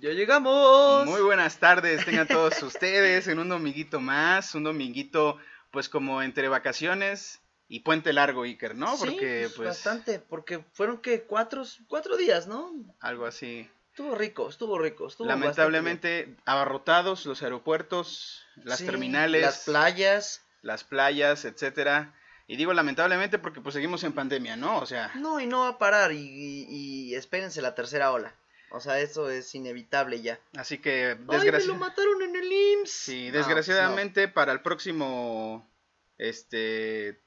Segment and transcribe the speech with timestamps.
[0.00, 1.06] Ya llegamos.
[1.06, 5.38] Muy buenas tardes, tengan todos ustedes en un dominguito más, un dominguito
[5.70, 8.96] pues como entre vacaciones y puente largo, Iker, ¿no?
[8.96, 12.72] Sí, Porque pues, pues bastante, porque fueron que cuatro, cuatro días, ¿no?
[13.00, 13.68] algo así.
[13.90, 20.42] Estuvo rico, estuvo rico, estuvo Lamentablemente abarrotados los aeropuertos, las Sí, terminales, las playas.
[20.62, 22.14] las playas, etcétera.
[22.46, 24.78] Y digo lamentablemente porque pues seguimos en pandemia, ¿no?
[24.78, 26.66] O sea, No, y no va a parar y, y-
[27.10, 28.32] y espérense la tercera ola.
[28.70, 30.38] O sea, eso es inevitable ya.
[30.56, 32.90] así que ¡Ay, me lo desgraciadamente mataron en el IMSS!
[32.92, 35.66] Sí, No, desgraciadamente para el próximo,
[36.18, 37.20] este,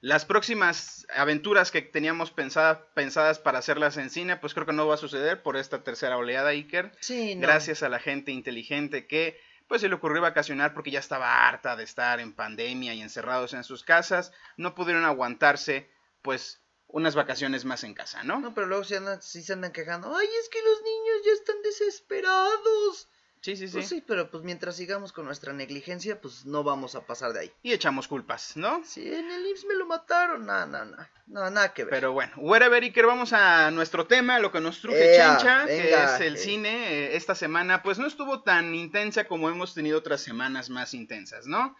[0.00, 4.86] las próximas aventuras que teníamos pensada- pensadas para hacerlas en cine, pues creo que no
[4.86, 6.92] va a suceder por esta tercera oleada, Iker.
[7.00, 7.42] Sí, no.
[7.42, 11.76] Gracias a la gente inteligente que, pues se le ocurrió vacacionar porque ya estaba harta
[11.76, 15.90] de estar en pandemia y encerrados en sus casas, no pudieron aguantarse,
[16.22, 18.40] pues, unas vacaciones más en casa, ¿no?
[18.40, 20.16] No, pero luego sí, andan- sí se andan quejando.
[20.16, 23.08] ¡Ay, es que los niños ya están desesperados!
[23.40, 23.74] Sí, sí, sí.
[23.74, 27.40] Pues sí, pero pues mientras sigamos con nuestra negligencia, pues no vamos a pasar de
[27.40, 27.52] ahí.
[27.62, 28.82] Y echamos culpas, ¿no?
[28.84, 30.44] Sí, en el IMSS me lo mataron.
[30.44, 30.96] No, no, no.
[31.28, 31.90] No, nada que ver.
[31.92, 35.92] Pero bueno, wherever Iker, vamos a nuestro tema, lo que nos truje Ea, Chencha, que
[35.94, 36.38] es el eh.
[36.38, 36.92] cine.
[36.92, 41.46] Eh, Esta semana, pues no estuvo tan intensa como hemos tenido otras semanas más intensas,
[41.46, 41.76] ¿no?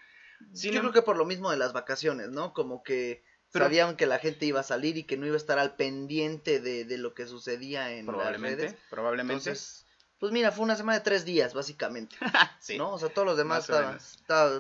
[0.53, 2.53] Sin Yo em- creo que por lo mismo de las vacaciones, ¿no?
[2.53, 5.39] Como que Pero- sabían que la gente iba a salir y que no iba a
[5.39, 8.77] estar al pendiente de, de lo que sucedía en las Probablemente, redes.
[8.91, 9.51] probablemente.
[9.51, 9.85] Entonces,
[10.21, 12.17] pues mira, fue una semana de tres días, básicamente.
[12.61, 12.93] sí, ¿No?
[12.93, 13.99] O sea, todos los demás estaban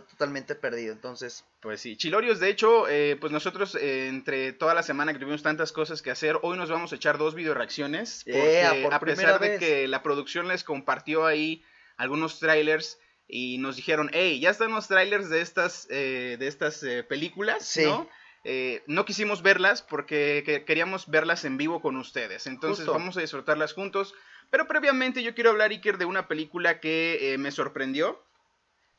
[0.08, 0.92] totalmente perdido.
[0.92, 1.96] Entonces, pues sí.
[1.96, 6.00] Chilorios, de hecho, eh, pues nosotros eh, entre toda la semana que tuvimos tantas cosas
[6.00, 8.22] que hacer, hoy nos vamos a echar dos video reacciones.
[8.24, 11.62] Porque Ea, por a pesar de que la producción les compartió ahí
[11.96, 16.82] algunos trailers y nos dijeron, hey, ya están los trailers de estas, eh, de estas
[16.84, 17.82] eh, películas, Sí.
[17.84, 18.08] ¿no?
[18.44, 22.46] Eh, no quisimos verlas porque que- queríamos verlas en vivo con ustedes.
[22.46, 22.92] Entonces Justo.
[22.98, 24.14] vamos a disfrutarlas juntos.
[24.50, 28.24] Pero previamente yo quiero hablar, Iker, de una película que eh, me sorprendió.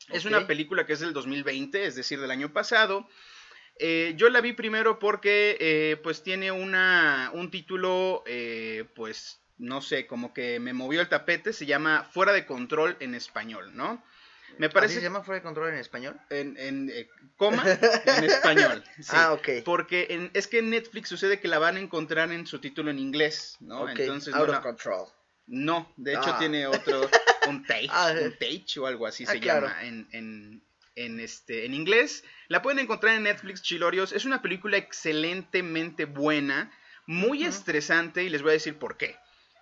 [0.08, 3.08] Es una película que es del 2020, es decir, del año pasado.
[3.78, 8.24] Eh, yo la vi primero porque pues tiene una, un título,
[8.94, 13.14] pues no sé, como que me movió el tapete, se llama Fuera de Control en
[13.14, 14.02] español, ¿no?
[14.58, 16.20] Me ¿así parece se llama fuera de control en español?
[16.30, 17.62] en, en, eh, coma
[18.06, 18.84] en español.
[18.98, 19.04] sí.
[19.10, 19.48] Ah, ok.
[19.64, 22.90] Porque en- es que en Netflix sucede que la van a encontrar en su título
[22.90, 23.82] en inglés, ¿no?
[23.82, 25.06] Ok, Entonces out no, of la- control.
[25.46, 26.38] no, de hecho Ah.
[26.38, 27.08] tiene otro,
[27.48, 29.66] un take, Ah, un take o algo así ah, se claro.
[29.68, 30.62] llama en, en,
[30.96, 32.24] en, este, en inglés.
[32.48, 34.12] La pueden encontrar en Netflix, Chilorios.
[34.12, 36.70] Es una película excelentemente buena,
[37.06, 39.16] muy estresante y les voy a decir por qué.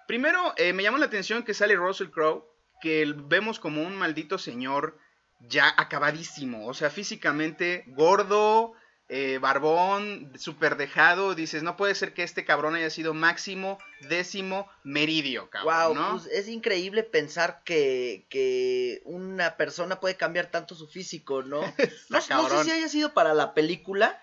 [0.06, 2.44] Primero, eh, me llamó la atención que sale Russell Crowe,
[2.80, 4.98] que vemos como un maldito señor
[5.40, 8.72] ya acabadísimo, o sea, físicamente gordo,
[9.08, 11.34] eh, barbón, súper dejado.
[11.34, 13.78] Dices, no puede ser que este cabrón haya sido máximo,
[14.08, 16.10] décimo, meridio, cabrón, Wow, ¿no?
[16.12, 21.60] pues es increíble pensar que, que una persona puede cambiar tanto su físico, ¿no?
[22.10, 22.18] No,
[22.48, 24.20] no sé si haya sido para la película.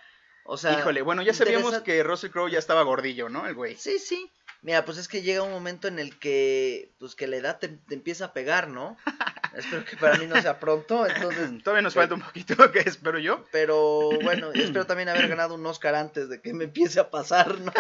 [0.48, 3.48] O sea, Híjole, bueno, ya sabíamos interesa- que Russell Crowe ya estaba gordillo, ¿no?
[3.48, 3.76] El güey.
[3.78, 4.30] Sí, sí.
[4.66, 7.68] Mira, pues es que llega un momento en el que, pues que la edad te,
[7.68, 8.98] te empieza a pegar, ¿no?
[9.56, 13.20] espero que para mí no sea pronto, entonces, Todavía nos falta un poquito, que espero
[13.20, 13.46] yo.
[13.52, 17.60] pero bueno, espero también haber ganado un Oscar antes de que me empiece a pasar,
[17.60, 17.72] ¿no?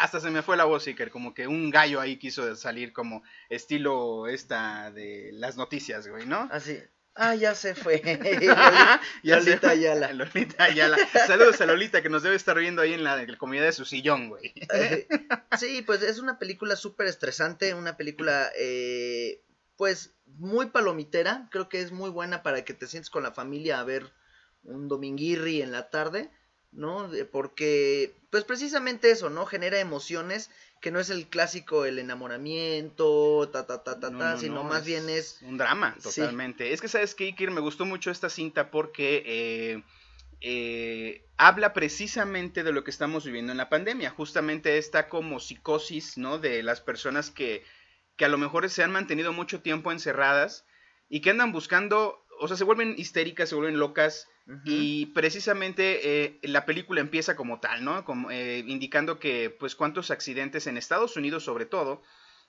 [0.00, 3.22] Hasta se me fue la voz, Iker, como que un gallo ahí quiso salir como
[3.48, 6.48] estilo esta de las noticias, güey, ¿no?
[6.50, 6.76] Así,
[7.14, 8.00] ah, ya se fue.
[9.22, 9.70] Ya Lolita.
[9.70, 10.12] Ayala.
[10.12, 10.96] Lolita Ayala.
[11.26, 13.72] Saludos a Lolita que nos debe estar viendo ahí en la, en la comunidad de
[13.72, 14.52] su sillón, güey.
[14.72, 15.08] Eh,
[15.58, 19.42] sí, pues es una película súper estresante, una película eh,
[19.76, 23.80] pues muy palomitera, creo que es muy buena para que te sientes con la familia
[23.80, 24.12] a ver
[24.62, 26.30] un dominguirri en la tarde,
[26.72, 27.10] ¿no?
[27.32, 29.46] Porque pues precisamente eso, ¿no?
[29.46, 34.34] Genera emociones que no es el clásico el enamoramiento, ta ta ta ta No, ta,
[34.34, 36.20] no, sino no, más bien es un drama, Sí.
[36.20, 36.72] totalmente.
[36.72, 37.50] Es que, ¿sabes qué, Iker?
[37.50, 39.82] Me gustó mucho esta cinta porque eh,
[40.40, 44.10] eh, habla precisamente de lo que estamos viviendo en la pandemia.
[44.10, 46.38] Justamente esta como psicosis, ¿no?
[46.38, 47.62] De las personas que,
[48.16, 50.64] que a lo mejor se han mantenido mucho tiempo encerradas
[51.10, 54.28] y que andan buscando, o sea, se vuelven histéricas, se vuelven locas.
[54.64, 58.04] Y precisamente eh, la película empieza como tal, ¿no?
[58.04, 62.02] Como, eh, indicando que, pues, cuántos accidentes en Estados Unidos, sobre todo,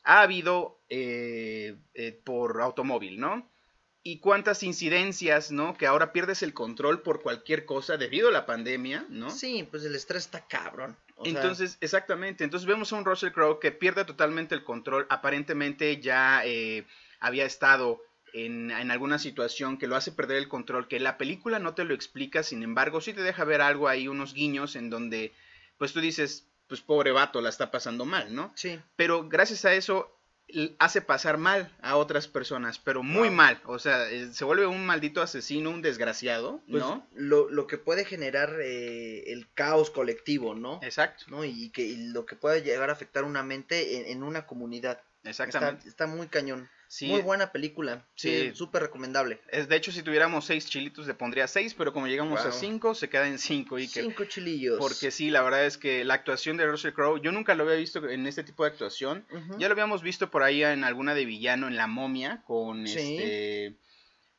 [0.04, 3.50] ha habido eh, eh, por automóvil, ¿no?
[4.04, 5.78] Y cuántas incidencias, ¿no?
[5.78, 9.30] Que ahora pierdes el control por cualquier cosa debido a la pandemia, ¿no?
[9.30, 10.98] Sí, pues el estrés está cabrón.
[11.16, 12.44] o sea, Entonces, exactamente.
[12.44, 15.06] Entonces vemos a un Russell Crowe que pierde totalmente el control.
[15.10, 16.88] Aparentemente ya eh,
[17.20, 18.02] había estado
[18.34, 21.84] en, en alguna situación que lo hace perder el control, que la película no te
[21.84, 25.34] lo explica, sin embargo, sí te deja ver algo ahí, unos guiños en donde,
[25.78, 28.52] pues tú dices, pues pobre vato, la está pasando mal, ¿no?
[28.56, 28.80] sí.
[28.96, 30.18] Pero gracias a eso
[30.80, 33.62] hace pasar mal a otras personas, pero muy mal.
[33.66, 37.08] O sea, eh, se vuelve un maldito asesino, un desgraciado, pues, ¿no?
[37.14, 40.80] Lo, lo, que puede generar eh, el caos colectivo, ¿no?
[40.84, 41.26] Exacto.
[41.30, 41.46] ¿no?
[41.46, 45.02] Y, que lo que puede llegar a afectar una mente en, una comunidad.
[45.24, 45.88] Exactamente.
[45.88, 46.70] Está, muy cañón.
[47.02, 48.06] Muy buena película.
[48.16, 48.52] Sí.
[48.54, 49.40] Súper recomendable.
[49.50, 52.96] Es, de hecho, si tuviéramos seis chilitos, le pondría seis, pero como llegamos a cinco,
[52.96, 53.80] se queda en cinco.
[53.80, 54.78] Y cinco chilillos.
[54.78, 57.76] Porque sí, la verdad es que la actuación de Russell Crowe, yo nunca lo había
[57.76, 59.26] visto en este tipo de actuación.
[59.58, 63.78] Ya lo habíamos visto por ahí en alguna de villano, en La Momia, con este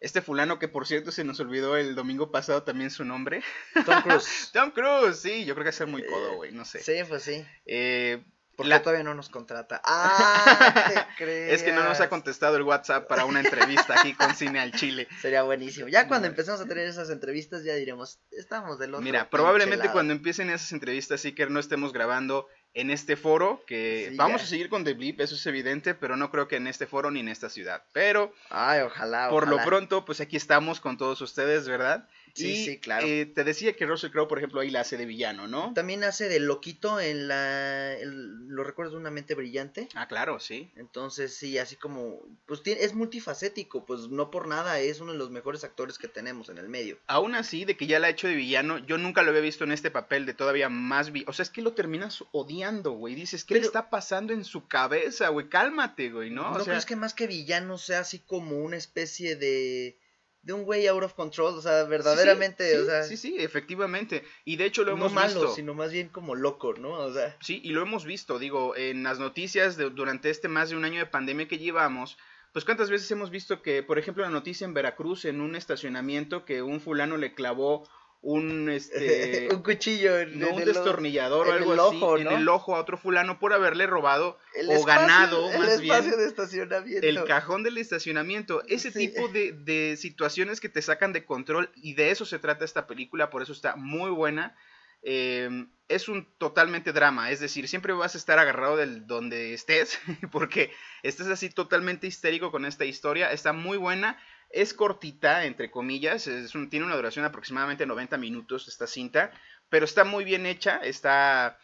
[0.02, 3.42] este fulano que por cierto se nos olvidó el domingo pasado también su nombre.
[3.86, 4.50] Tom Cruise.
[4.52, 6.80] Tom Cruise, sí, yo creo que es muy codo, güey, no sé.
[6.80, 7.44] Sí, pues sí.
[7.66, 8.22] Eh,
[8.62, 9.80] porque todavía no nos contrata.
[9.94, 11.52] Ah, te.
[11.54, 14.72] Es que no nos ha contestado el WhatsApp para una entrevista aquí con Cine al
[14.72, 15.06] Chile.
[15.20, 15.88] Sería buenísimo.
[15.88, 19.02] Ya cuando empecemos a tener esas entrevistas ya diremos, estamos del otro.
[19.02, 24.12] Mira, probablemente cuando empiecen esas entrevistas, sí que no estemos grabando en este foro, que
[24.16, 26.86] vamos a seguir con The Blip, eso es evidente, pero no creo que en este
[26.86, 27.82] foro ni en esta ciudad.
[27.92, 32.08] Pero, Ay, ojalá, por lo pronto, pues aquí estamos con todos ustedes, ¿verdad?
[32.34, 33.06] Sí, sí, claro.
[33.06, 35.72] Eh, te decía que Russell Crowe, por ejemplo, ahí la hace de villano, ¿no?
[35.74, 37.96] También hace de loquito en la...
[38.02, 39.88] ¿Lo recuerdas de una mente brillante?
[39.94, 40.70] Ah, claro, sí.
[40.76, 42.20] Entonces, sí, así como...
[42.46, 46.08] Pues tiene, es multifacético, pues no por nada es uno de los mejores actores que
[46.08, 46.98] tenemos en el medio.
[47.06, 49.64] Aún así, de que ya la ha hecho de villano, yo nunca lo había visto
[49.64, 51.12] en este papel de todavía más...
[51.12, 53.14] Vi o sea, es que lo terminas odiando, güey.
[53.14, 55.48] Dices, ¿qué le está pasando en su cabeza, güey?
[55.48, 56.56] Cálmate, güey, ¿no?
[56.56, 59.98] ¿No crees que más que villano sea así como una especie de
[60.42, 63.02] de un güey out of control, o sea, verdaderamente, sí, o sea.
[63.04, 64.24] Sí, sí, efectivamente.
[64.44, 65.54] Y de hecho lo hemos no malo, visto.
[65.54, 66.90] sino más bien como loco, ¿no?
[66.92, 67.36] O sea.
[67.40, 70.84] Sí, y lo hemos visto, digo, en las noticias de, durante este más de un
[70.84, 72.18] año de pandemia que llevamos,
[72.52, 76.44] pues cuántas veces hemos visto que, por ejemplo, la noticia en Veracruz, en un estacionamiento,
[76.44, 77.88] que un fulano le clavó
[78.22, 82.80] un este un cuchillo en, no, un destornillador o algo así en el ojo a
[82.80, 84.38] otro fulano por haberle robado
[84.68, 87.06] o ganado el más espacio bien de estacionamiento.
[87.06, 88.62] el cajón del estacionamiento.
[88.68, 92.64] Ese tipo de, de situaciones que te sacan de control y de eso se trata
[92.64, 94.56] esta película por eso está muy buena
[95.02, 99.98] eh, es un totalmente drama, es decir, siempre vas a estar agarrado del donde estés,
[100.32, 100.70] porque
[101.02, 104.18] estás así totalmente histérico con esta historia, está muy buena,
[104.52, 109.32] es cortita, entre comillas, es tiene una duración de aproximadamente 90 minutos esta cinta,
[109.68, 111.58] pero está muy bien hecha, está...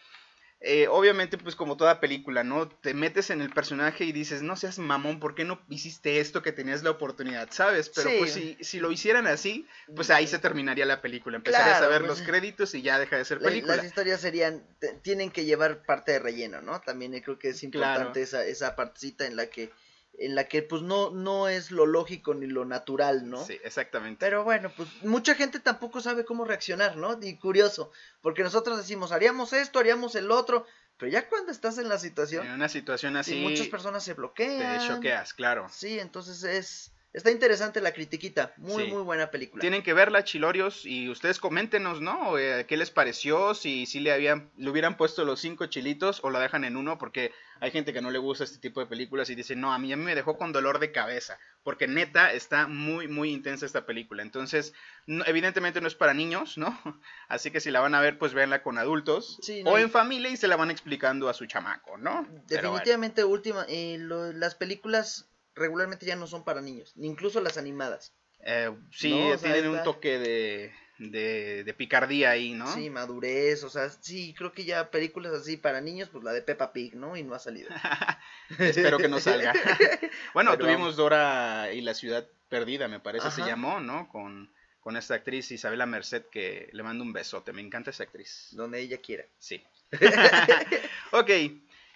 [0.60, 2.68] Eh, obviamente, pues como toda película, ¿no?
[2.68, 6.42] Te metes en el personaje y dices, no seas mamón, ¿por qué no hiciste esto
[6.42, 7.48] que tenías la oportunidad?
[7.52, 7.88] ¿Sabes?
[7.90, 11.36] Pero pues si, si, lo hicieran así, pues ahí se terminaría la película.
[11.36, 13.76] Empezarías a ver pues, los créditos y ya deja de ser película.
[13.76, 14.66] Las historias serían,
[15.02, 16.80] tienen que llevar parte de relleno, ¿no?
[16.80, 19.70] También creo que es importante esa, esa partecita en la que
[20.18, 23.44] en la que pues no, no es lo lógico ni lo natural, ¿no?
[23.44, 24.18] Sí, exactamente.
[24.26, 27.18] Pero bueno, pues mucha gente tampoco sabe cómo reaccionar, ¿no?
[27.22, 30.66] Y curioso, porque nosotros decimos, haríamos esto, haríamos el otro,
[30.96, 32.46] pero ya cuando estás en la situación...
[32.46, 33.36] En una situación así...
[33.36, 34.80] muchas personas se bloquean.
[34.80, 35.68] Te choqueas, claro.
[35.70, 39.62] Sí, entonces es Está interesante la critiquita, muy muy buena película.
[39.62, 42.36] Tienen que verla, Chilorios, y ustedes coméntenos, ¿no?
[42.38, 43.54] Eh, ¿Qué les pareció?
[43.54, 46.98] Si, si le habían, le hubieran puesto los cinco chilitos o la dejan en uno,
[46.98, 49.78] porque hay gente que no le gusta este tipo de películas y dice, no, a
[49.78, 53.64] mí, a mí me dejó con dolor de cabeza, porque neta está muy muy intensa
[53.64, 54.22] esta película.
[54.22, 54.74] Entonces,
[55.06, 56.78] evidentemente no es para niños, ¿no?
[57.28, 60.36] Así que si la van a ver, pues véanla con adultos o en familia y
[60.36, 62.28] se la van explicando a su chamaco, ¿no?
[62.46, 65.26] Definitivamente última, eh, las películas
[65.58, 68.12] regularmente ya no son para niños, ni incluso las animadas.
[68.44, 72.72] Eh, sí, tienen un toque de, de, picardía ahí, ¿no?
[72.72, 76.42] Sí, madurez, o sea, sí, creo que ya películas así para niños, pues la de
[76.42, 77.16] Peppa Pig, ¿no?
[77.16, 77.68] Y no ha salido.
[78.58, 79.52] Espero que no salga.
[80.34, 84.08] bueno, tuvimos Dora y la ciudad perdida, me parece, se llamó, ¿no?
[84.08, 84.50] Con,
[84.80, 88.48] con esta actriz Isabela Merced, que le mando un besote, me encanta esa actriz.
[88.52, 89.24] Donde ella quiera.
[89.38, 89.62] Sí.
[91.12, 91.30] ok,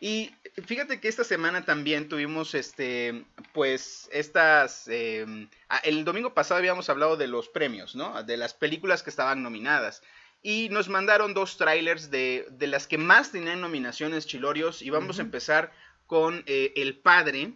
[0.05, 0.35] y
[0.67, 4.89] fíjate que esta semana también tuvimos, este, pues, estas...
[4.89, 8.21] Em, ah, el domingo pasado habíamos hablado de los premios, ¿no?
[8.25, 10.03] De las películas que estaban nominadas.
[10.43, 14.83] Y nos mandaron dos trailers de, de las que más tenían nominaciones chilorios.
[14.83, 15.71] Y vamos a empezar
[16.09, 17.53] con eh, El Padre.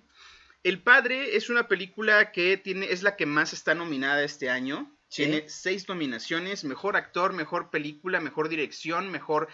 [0.62, 4.97] El Padre es una película que tiene, es la que más está nominada este año.
[5.09, 9.49] Tiene seis nominaciones, mejor actor, mejor película, mejor dirección, mejor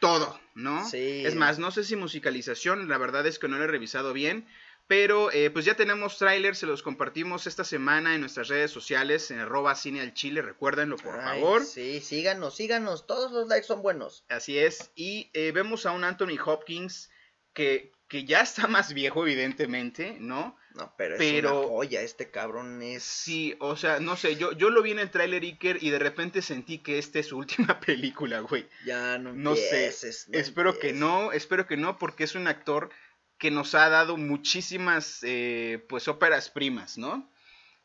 [0.00, 0.88] todo, ¿no?
[0.88, 1.24] Sí.
[1.24, 4.46] Es más, no sé si musicalización, la verdad es que no lo he revisado bien,
[4.88, 9.30] pero eh, pues ya tenemos trailers, se los compartimos esta semana en nuestras redes sociales,
[9.30, 11.64] en arroba cine al chile, recuérdenlo por favor.
[11.64, 14.24] Sí, síganos, síganos, todos los likes son buenos.
[14.28, 17.08] Así es, y eh, vemos a un Anthony Hopkins
[17.52, 20.56] que, que ya está más viejo, evidentemente, ¿no?
[20.74, 23.02] No, pero, es una joya, este cabrón es...
[23.02, 25.98] Sí, o sea, no sé, yo, yo lo vi en el trailer Iker y de
[25.98, 28.68] repente sentí que esta es su última película, güey.
[28.86, 29.92] Ya no No sé,
[30.32, 32.90] espero que no, espero que no, porque es un actor
[33.38, 37.28] que nos ha dado muchísimas, eh, pues, óperas primas, ¿no?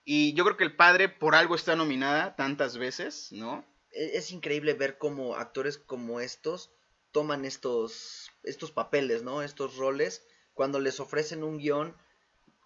[0.04, 3.66] Y yo creo que el padre por algo está nominada tantas veces, ¿no?
[3.92, 6.72] E, es increíble ver cómo actores como estos
[7.12, 9.42] toman estos, estos papeles, ¿no?
[9.42, 11.96] Estos roles, cuando les ofrecen un guion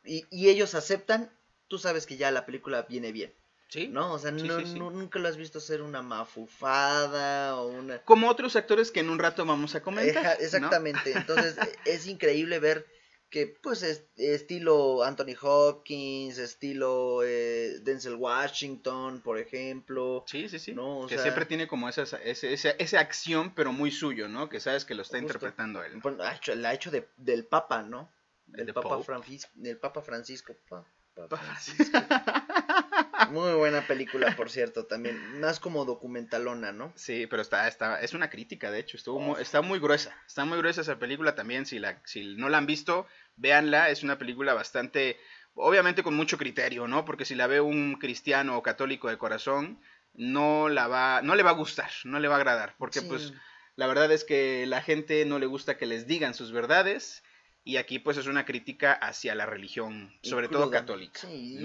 [0.09, 1.29] y, y ellos aceptan,
[1.67, 3.33] tú sabes que ya la película viene bien.
[3.67, 3.87] Sí.
[3.87, 4.13] ¿No?
[4.13, 4.79] O sea, Sí, no- sí, sí.
[4.79, 7.99] no- nunca lo has visto ser una mafufada o una...
[8.03, 10.23] Como otros actores que en un rato vamos a comentar.
[10.23, 10.43] Eja- ¿no?
[10.43, 11.11] exactamente.
[11.13, 12.85] Entonces, e- es increíble ver
[13.29, 20.23] que, pues, es, estilo Anthony Hopkins, estilo eh, Denzel Washington, por ejemplo.
[20.27, 20.73] Sí, sí, sí.
[20.73, 24.27] No, o que sea- siempre tiene como esa, ese, esa, esa acción, pero muy suyo,
[24.27, 24.49] ¿no?
[24.49, 25.27] Que sabes que lo está Justo.
[25.33, 25.99] interpretando él.
[26.01, 28.11] Bueno, ha hecho, la ha hecho de, del Papa, ¿no?
[28.51, 29.01] Del de Papa.
[29.03, 30.55] Francisco, del Papa Francisco.
[30.67, 30.85] Pa-
[31.27, 31.97] pa- Francisco.
[33.31, 35.39] Muy buena película, por cierto, también.
[35.39, 36.91] Más como documentalona, ¿no?
[36.95, 39.21] Sí, pero está, está, es una crítica, de hecho, estuvo Oh.
[39.21, 42.57] muy- está muy gruesa, está muy gruesa esa película también, si, la, si no la
[42.57, 45.19] han visto, véanla, es una película bastante,
[45.53, 47.05] obviamente con mucho criterio, ¿no?
[47.05, 49.79] Porque si la ve un cristiano o católico de corazón,
[50.13, 53.07] no, la va, no le va a gustar, no le va a agradar, porque Sí.
[53.07, 53.33] pues
[53.75, 57.23] la verdad es que la gente no le gusta que les digan sus verdades,
[57.69, 61.19] y aquí pues es una crítica hacia la religión, sobre todo católica.
[61.21, 61.57] Sí,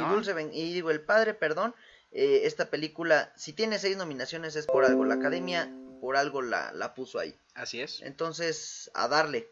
[0.52, 1.74] y digo, El Padre, perdón,
[2.12, 6.72] eh, esta película, si tiene seis nominaciones es por algo, la academia por algo la,
[6.72, 7.34] la puso ahí.
[7.54, 8.02] Así es.
[8.02, 9.48] Entonces, a darle.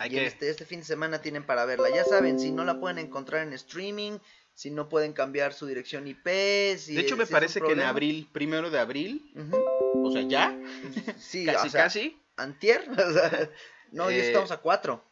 [0.00, 1.88] Hay y que- este, este fin de semana tienen para verla.
[1.90, 4.18] Ya saben, si no la pueden encontrar en streaming,
[4.54, 8.28] si no pueden cambiar su dirección IP, si de hecho, me parece que en abril,
[8.32, 9.32] primero de abril,
[9.94, 10.58] o sea, ya,
[11.18, 13.48] Sí, casi, o sea, casi, antier, o sea,
[13.92, 15.04] no, ya Eh, estamos a cuatro.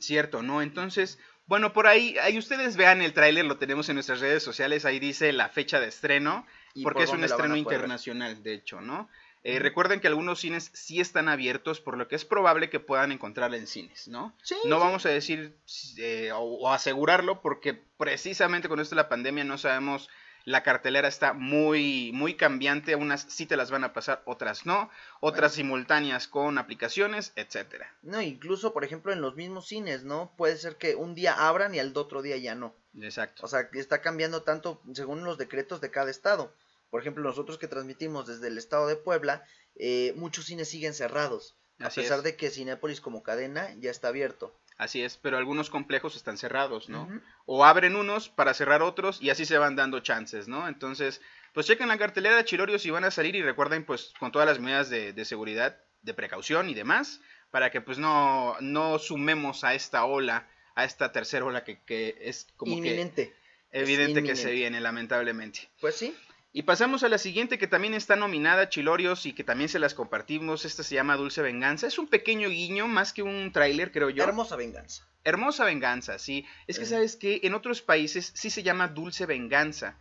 [0.00, 0.62] Cierto, ¿no?
[0.62, 4.84] Entonces, bueno, por ahí, ahí ustedes vean el tráiler, lo tenemos en nuestras redes sociales,
[4.84, 7.58] ahí dice la fecha de estreno, y porque por es un estreno ver.
[7.58, 9.08] internacional, de hecho, ¿no?
[9.44, 9.58] Eh.
[9.60, 13.56] Recuerden que algunos cines sí están abiertos, por lo que es probable que puedan encontrarla
[13.56, 14.34] en cines, ¿no?
[14.42, 14.82] Sí, No sí.
[14.82, 15.56] vamos a decir
[15.96, 20.10] eh, o, o asegurarlo, porque precisamente con esto de la pandemia no sabemos,
[20.48, 24.90] la cartelera está muy, muy cambiante, unas sí te las van a pasar, otras no,
[25.20, 27.94] otras simultáneas con aplicaciones, etcétera.
[28.00, 30.32] No, incluso, por ejemplo, en los mismos cines, ¿no?
[30.38, 32.74] Puede ser que un día abran y al otro día ya no.
[32.98, 33.44] Exacto.
[33.44, 36.54] O sea, que está cambiando tanto según los decretos de cada estado.
[36.88, 39.44] Por ejemplo, nosotros que transmitimos desde el estado de Puebla,
[39.76, 41.56] eh, muchos cines siguen cerrados.
[41.78, 42.24] Así a pesar es.
[42.24, 44.58] de que Cinépolis como cadena ya está abierto.
[44.78, 47.08] Así es, pero algunos complejos están cerrados, ¿no?
[47.46, 50.68] O abren unos para cerrar otros y así se van dando chances, ¿no?
[50.68, 51.20] Entonces,
[51.52, 54.46] pues chequen la cartelera de Chilorios y van a salir y recuerden pues con todas
[54.46, 57.20] las medidas de, de seguridad, de precaución y demás,
[57.50, 62.16] para que pues no, no sumemos a esta ola, a esta tercera ola que, que
[62.20, 63.34] es como Inminente.
[63.72, 65.68] que evidente que se viene, lamentablemente.
[65.80, 66.16] Pues sí.
[66.52, 69.94] Y pasamos a la siguiente que también está nominada Chilorios y que también se las
[69.94, 70.64] compartimos.
[70.64, 71.86] Esta se llama Dulce Venganza.
[71.86, 74.24] Es un pequeño guiño, más que un tráiler, creo yo.
[74.24, 75.06] Hermosa venganza.
[75.24, 76.46] Hermosa venganza, sí.
[76.66, 79.98] Es que sabes que en otros países sí se llama dulce venganza.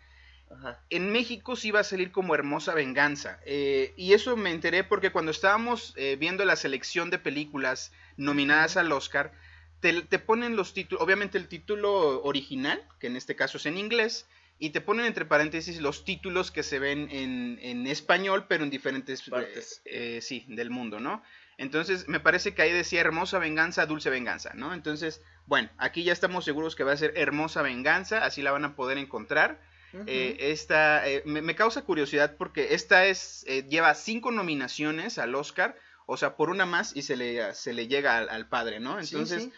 [0.49, 0.79] Ajá.
[0.89, 3.41] En México sí va a salir como hermosa venganza.
[3.45, 8.77] Eh, y eso me enteré porque cuando estábamos eh, viendo la selección de películas nominadas
[8.77, 9.33] al Oscar,
[9.81, 13.77] te, te ponen los títulos, obviamente el título original, que en este caso es en
[13.77, 14.27] inglés,
[14.59, 18.69] y te ponen entre paréntesis los títulos que se ven en, en español, pero en
[18.69, 19.81] diferentes Partes.
[19.85, 21.21] eh, eh, sí, del mundo, ¿no?
[21.57, 24.73] Entonces, me parece que ahí decía hermosa venganza, dulce venganza, ¿no?
[24.73, 28.65] Entonces, bueno, aquí ya estamos seguros que va a ser hermosa venganza, así la van
[28.65, 29.59] a poder encontrar.
[30.05, 35.33] Eh, esta eh, me, me causa curiosidad porque esta es eh, lleva cinco nominaciones al
[35.33, 38.79] Oscar, o sea, por una más y se le, se le llega al, al padre,
[38.79, 39.01] ¿no?
[39.03, 39.53] Sí, Entonces, sí.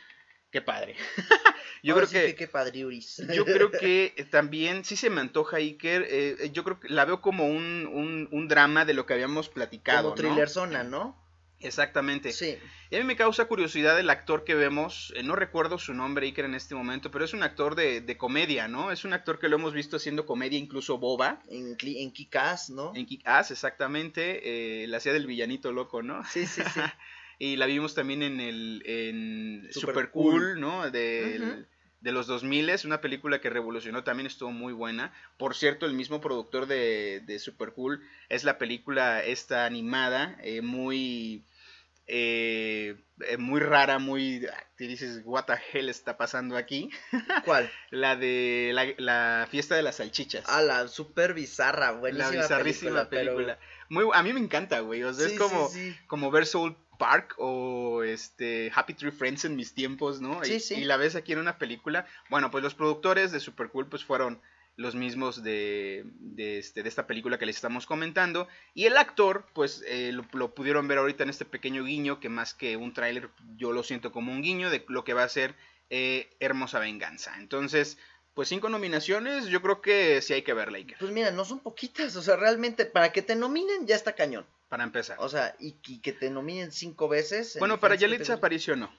[0.52, 0.96] Qué padre.
[1.84, 3.22] yo Ahora creo sí que, Qué padriuris.
[3.34, 7.22] yo creo que también sí se me antoja Iker, eh, yo creo que la veo
[7.22, 10.30] como un, un, un drama de lo que habíamos platicado, Como ¿no?
[10.30, 11.18] thriller zona, ¿no?
[11.62, 12.32] Exactamente.
[12.32, 12.58] Sí.
[12.90, 16.26] Y a mí me causa curiosidad el actor que vemos, eh, no recuerdo su nombre,
[16.26, 18.92] Iker, en este momento, pero es un actor de, de comedia, ¿no?
[18.92, 22.94] Es un actor que lo hemos visto haciendo comedia, incluso boba, En, en Kick-Ass, ¿no?
[22.96, 26.24] en Kick-Ass, exactamente, eh, la hacía del villanito loco, ¿no?
[26.26, 26.80] Sí, sí, sí.
[27.40, 30.32] y la vimos también en el en Super Super, Cool.
[30.34, 30.92] Cool, ¿no?
[30.92, 31.66] Del- Ujú.
[32.02, 35.12] De los 2000 es una película que revolucionó, también estuvo muy buena.
[35.38, 40.62] Por cierto, el mismo productor de, de Super Cool es la película esta animada, eh,
[40.62, 41.44] muy
[42.08, 42.96] eh,
[43.28, 44.46] eh, muy rara, muy...
[44.46, 46.90] ah, Te dices, what the hell está pasando aquí?
[47.46, 47.70] ¿Cuál?
[47.92, 50.46] La de la, la fiesta de las salchichas.
[50.48, 53.58] Ah, la super bizarra, buenísima la bizarrísima película.
[53.58, 53.60] película.
[53.90, 55.04] Muy, a mí me encanta, güey.
[55.04, 55.98] O sea, Sí, es como, sí, sí.
[56.08, 60.44] como ver Soul Park o este Happy Tree Friends en mis tiempos, ¿no?
[60.44, 60.76] Sí, y, sí.
[60.76, 62.06] y la ves aquí en una película.
[62.30, 64.40] Bueno, pues los productores de Super Cool pues fueron
[64.76, 68.48] los mismos de, de, este, de esta película que les estamos comentando.
[68.74, 72.30] Y el actor, pues eh, lo, lo pudieron ver ahorita en este pequeño guiño, que
[72.30, 75.30] más que un tráiler, yo lo siento como un guiño de lo que va a
[75.30, 75.56] ser
[75.90, 77.34] eh, Hermosa Venganza.
[77.40, 77.98] Entonces,
[78.34, 80.98] pues cinco nominaciones, yo creo que sí hay que ver, Laker.
[80.98, 84.46] Pues mira, no son poquitas, o sea, realmente para que te nominen ya está cañón.
[84.70, 85.18] Para empezar.
[85.20, 87.58] O sea, y, que te nominen cinco veces.
[87.60, 88.92] Bueno, para Yalitza aparición no.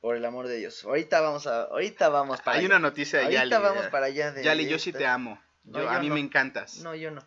[0.00, 0.84] por el amor de Dios.
[0.84, 3.54] Ahorita vamos a, ahorita vamos para Hay una noticia de Yali.
[3.54, 5.40] Ahorita vamos para allá de Yali, yo sí te amo.
[5.74, 6.78] a mí me encantas.
[6.78, 7.22] No, yo no.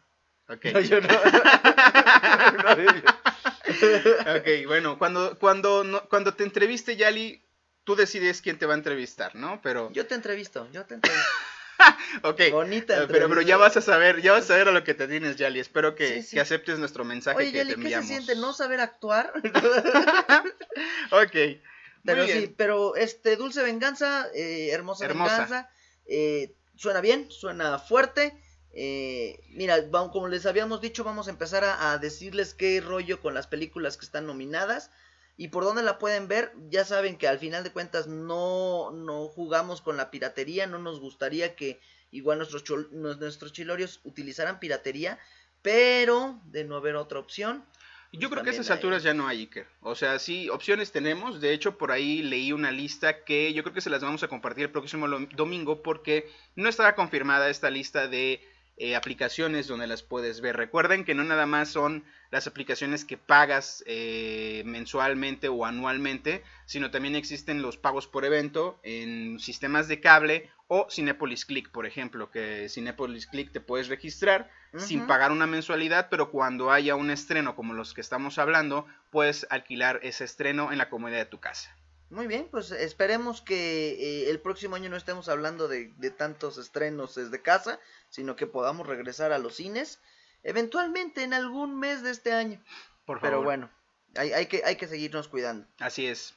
[0.49, 0.65] Ok.
[0.73, 1.07] No, yo no.
[4.37, 7.41] ok, bueno, cuando, cuando, cuando te entreviste, Yali,
[7.83, 9.61] tú decides quién te va a entrevistar, ¿no?
[9.61, 9.91] Pero...
[9.91, 11.29] Yo te entrevisto, yo te entrevisto.
[12.23, 12.41] ok.
[12.51, 13.07] Bonita.
[13.07, 15.35] Pero, pero ya vas a saber, ya vas a saber a lo que te tienes,
[15.35, 15.59] Yali.
[15.59, 18.07] Espero que, aceptes nuestro mensaje Oye, que Yali, te enviamos.
[18.07, 19.33] ¿qué se siente no saber actuar?
[21.11, 21.61] ok.
[22.03, 25.69] Pero sí, pero este Dulce Venganza, eh, hermosa, Venganza,
[26.05, 28.35] eh, suena bien, suena fuerte.
[28.73, 29.77] Eh, mira,
[30.11, 34.05] como les habíamos dicho, vamos a empezar a, decirles qué rollo con las películas que
[34.05, 34.91] están nominadas
[35.41, 36.53] y por dónde la pueden ver.
[36.69, 40.99] Ya saben que al final de cuentas no, no jugamos con la piratería, no nos
[40.99, 41.81] gustaría que
[42.11, 45.17] igual nuestros, nuestros chilorios utilizaran piratería,
[45.63, 47.65] pero de no haber otra opción,
[48.13, 49.65] yo creo que a esas alturas ya no hay Iker.
[49.79, 51.41] O sea, sí, opciones tenemos.
[51.41, 54.27] De hecho, por ahí leí una lista que yo creo que se las vamos a
[54.27, 60.01] compartir el próximo domingo porque no estaba confirmada esta lista de eh, aplicaciones donde las
[60.01, 60.57] puedes ver.
[60.57, 66.89] Recuerden que no nada más son las aplicaciones que pagas eh, mensualmente o anualmente, sino
[66.89, 72.31] también existen los pagos por evento en sistemas de cable o Cinepolis Click, por ejemplo,
[72.31, 77.57] que Cinepolis Click te puedes registrar sin pagar una mensualidad, pero cuando haya un estreno
[77.57, 81.75] como los que estamos hablando, puedes alquilar ese estreno en la comodidad de tu casa.
[82.11, 86.57] Muy bien, pues esperemos que eh, el próximo año no estemos hablando de, de, tantos
[86.57, 90.01] estrenos desde casa, sino que podamos regresar a los cines,
[90.43, 92.61] eventualmente en algún mes de este año.
[93.05, 93.21] Por favor.
[93.21, 93.71] Pero bueno,
[94.17, 95.65] hay, hay, que, hay que seguirnos cuidando.
[95.79, 96.35] Así es.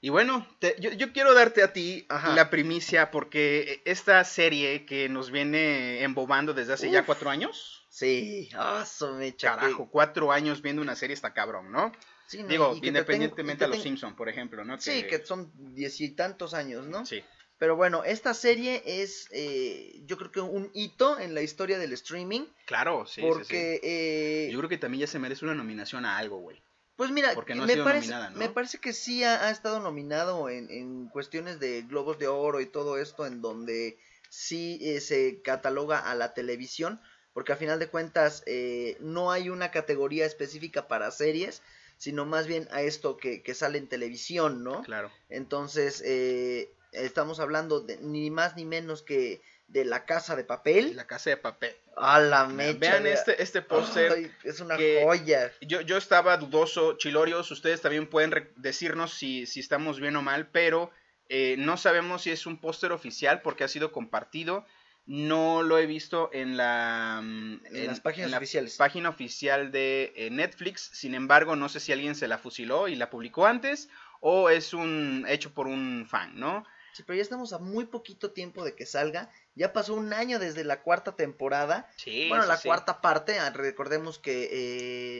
[0.00, 0.44] Y bueno,
[0.80, 6.72] yo, quiero darte a ti la primicia porque esta serie que nos viene embobando desde
[6.72, 7.86] hace ya cuatro años.
[7.88, 8.84] Sí, ah,
[9.16, 11.92] me Carajo, cuatro años viendo una serie está cabrón, ¿no?
[12.32, 14.80] Sí, Digo, independientemente a los Simpson, por ejemplo, ¿no?
[14.80, 17.04] Sí, que son diez y tantos años, ¿no?
[17.04, 17.22] Sí.
[17.58, 21.92] Pero bueno, esta serie es, eh, yo creo que un hito en la historia del
[21.92, 22.46] streaming.
[22.64, 23.20] Claro, sí.
[23.20, 23.80] Porque...
[23.82, 26.62] Eh, yo creo que también ya se merece una nominación a algo, güey.
[26.96, 31.82] Pues mira, me, parece, me parece que sí ha, estado nominado en, en, cuestiones de
[31.82, 33.98] Globos de Oro y todo esto, en donde
[34.32, 37.02] sí eh, se cataloga a la televisión,
[37.34, 41.62] porque a final de cuentas eh, no hay una categoría específica para series,
[42.02, 44.82] sino más bien a esto que, que sale en televisión, ¿no?
[44.82, 45.08] Claro.
[45.28, 50.96] Entonces, eh, estamos hablando de ni más ni menos que de La Casa de Papel.
[50.96, 51.76] La Casa de Papel.
[51.96, 52.76] A la mecha.
[52.80, 54.32] Vean este, este póster.
[54.42, 55.52] Es una joya.
[55.60, 60.48] Yo, yo estaba dudoso, Chilorios, ustedes también pueden decirnos si, si estamos bien o mal,
[60.48, 60.90] pero
[61.28, 64.66] eh, no sabemos si es un póster oficial porque ha sido compartido.
[65.04, 68.76] No lo he visto en la, mm, en, las páginas oficiales.
[68.76, 70.90] página oficial de eh, Netflix.
[70.94, 73.88] Sin embargo, no sé si alguien se la fusiló y la publicó antes
[74.20, 76.64] o es un hecho por un fan, ¿no?
[76.92, 80.38] Sí, pero ya estamos a muy poquito tiempo de que salga ya pasó un año
[80.38, 81.90] desde la cuarta temporada.
[81.96, 83.38] Sí, bueno, la cuarta parte.
[83.38, 84.48] Ah, recordemos que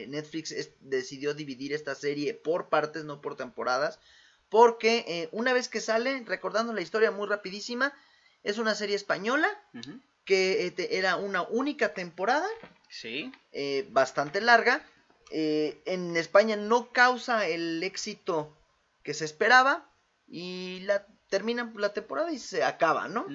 [0.03, 3.99] eh, Netflix decidió dividir esta serie por partes, no por temporadas.
[4.49, 7.93] Porque eh, una vez que sale, recordando la historia muy rapidísima,
[8.43, 9.49] es una serie española
[10.25, 12.47] que este, era una única temporada.
[12.89, 13.31] Sí.
[13.51, 14.85] Eh, bastante larga.
[15.31, 18.55] en España no causa el éxito
[19.03, 19.89] que se esperaba.
[20.27, 23.25] Y la termina la temporada y se acaba, ¿no?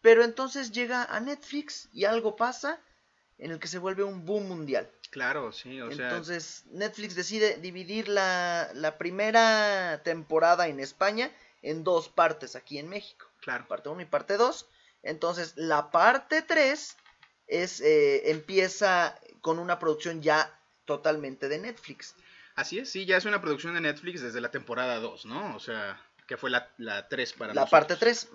[0.00, 2.80] Pero entonces llega a Netflix y algo pasa
[3.38, 4.90] en el que se vuelve un boom mundial.
[5.10, 6.08] Claro, sí, o sea.
[6.08, 12.88] Entonces Netflix decide dividir la, la, primera temporada en España en dos partes aquí en
[12.88, 13.26] México.
[13.42, 13.66] Claro.
[13.68, 14.66] Parte 1 y parte 2.
[15.02, 16.96] Entonces la parte 3
[17.48, 22.14] es, eh, empieza con una producción ya totalmente de Netflix.
[22.54, 25.56] Así es, sí, ya es una producción de Netflix desde la temporada 2, ¿no?
[25.56, 28.30] O sea, que fue la, la 3 para la parte 3.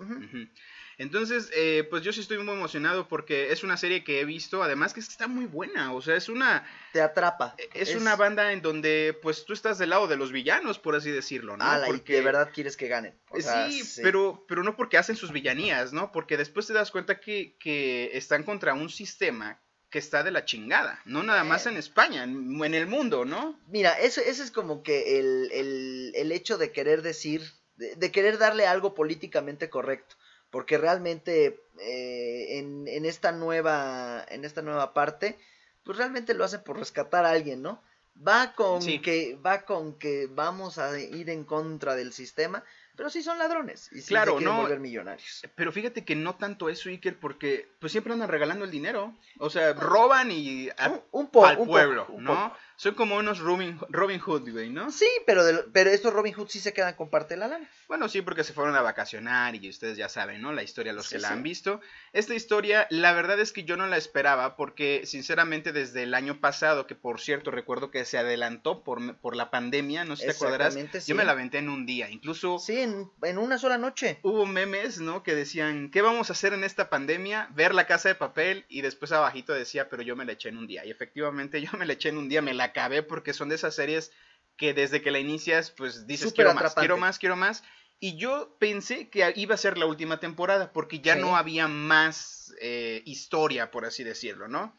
[0.98, 4.64] Entonces, eh, pues yo sí estoy muy emocionado porque es una serie que he visto,
[4.64, 6.68] además que está muy buena, o sea, es una...
[6.92, 7.54] Te atrapa.
[7.72, 11.12] Es, una banda en donde, pues tú estás del lado de los villanos, por así
[11.12, 11.64] decirlo, ¿no?
[11.86, 13.14] porque de verdad quieres que ganen.
[13.38, 16.10] sí, Pero, pero no porque hacen sus villanías, ¿no?
[16.10, 20.44] Porque después te das cuenta que, que están contra un sistema que está de la
[20.44, 23.58] chingada, no nada más en España, en, el mundo, ¿no?
[23.68, 27.42] Mira, eso, ese es como que el, el, el hecho de querer decir,
[27.76, 30.16] de, querer darle algo políticamente correcto
[30.50, 35.38] porque realmente eh, en, en, esta nueva en esta nueva parte
[35.84, 37.82] pues realmente lo hace por rescatar a alguien no
[38.26, 42.64] va con que va con que vamos a ir en contra del sistema
[42.96, 44.62] Pero sí son ladrones y sí Claro, se quieren no.
[44.62, 45.42] volver millonarios.
[45.54, 49.14] Pero fíjate que no tanto eso, Iker, porque pues siempre andan regalando el dinero.
[49.38, 52.34] O sea, roban y a- Un, un po- al un pueblo, poco, un ¿no?
[52.34, 52.56] poco.
[52.80, 54.92] Son como unos Robin, Robin Hood, güey, ¿no?
[54.92, 57.68] Sí, pero, de pero estos Robin Hood sí se quedan con parte de la lana.
[57.88, 60.52] Bueno, sí, porque se fueron a vacacionar y ustedes ya saben, ¿no?
[60.52, 61.34] La historia, los Sí, que la sí.
[61.34, 61.80] han visto.
[62.12, 66.40] Esta historia, la verdad es que yo no la esperaba porque, sinceramente, desde el año
[66.40, 70.28] pasado, que por cierto recuerdo que se adelantó por, por la pandemia, no sé si
[70.28, 70.86] te acordarás, sí.
[71.08, 72.08] yo me la aventé en un día.
[72.10, 74.20] Incluso Sí, en, en una sola noche.
[74.22, 75.24] hubo memes, ¿no?
[75.24, 77.48] Que decían, ¿qué vamos a hacer en esta pandemia?
[77.56, 80.58] Ver la casa de papel y después abajito decía, pero yo me la eché en
[80.58, 80.84] un día.
[80.84, 83.56] Y efectivamente yo me la eché en un día, me la acabé porque son de
[83.56, 84.12] esas series
[84.56, 87.62] que desde que la inicias, pues dices, quiero más, quiero más, quiero más.
[88.00, 91.20] Y yo pensé que iba a ser la última temporada porque ya Sí.
[91.20, 94.76] no había más eh, historia, por así decirlo, ¿no?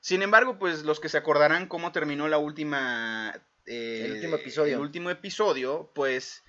[0.00, 3.34] Sin embargo, pues los que se acordarán cómo terminó la última...
[3.66, 4.74] eh, El último episodio.
[4.76, 6.42] El último episodio, pues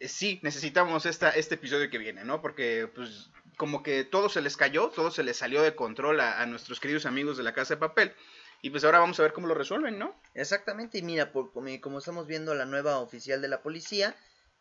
[0.00, 2.40] eh, sí, necesitamos esta, este episodio que viene, ¿no?
[2.40, 6.40] Porque pues como que todo se les cayó, todo se les salió de control a,
[6.40, 8.14] a nuestros queridos amigos de la Casa de Papel.
[8.62, 10.14] Y pues ahora vamos a ver cómo lo resuelven, ¿no?
[10.34, 14.16] Exactamente, y mira, por, como, estamos viendo la nueva oficial de la policía,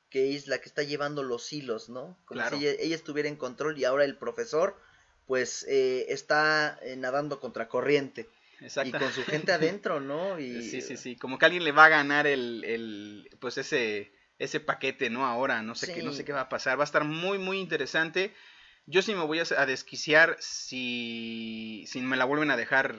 [0.09, 2.17] que es la que está llevando los hilos, ¿no?
[2.25, 2.57] Como Claro.
[2.57, 4.79] si ella, ella estuviera en control y ahora el profesor,
[5.27, 8.29] pues, eh, está eh, nadando contra corriente.
[8.62, 10.39] Y con su gente adentro, ¿no?
[10.39, 11.15] Y, Sí, sí, sí.
[11.15, 15.25] Como que alguien le va a ganar el, el pues ese, ese paquete, ¿no?
[15.25, 16.77] Ahora, no sé qué, no sé qué va a pasar.
[16.77, 18.33] Va a estar muy, muy interesante.
[18.85, 22.97] Yo sí me voy a desquiciar si, si me la vuelven a dejar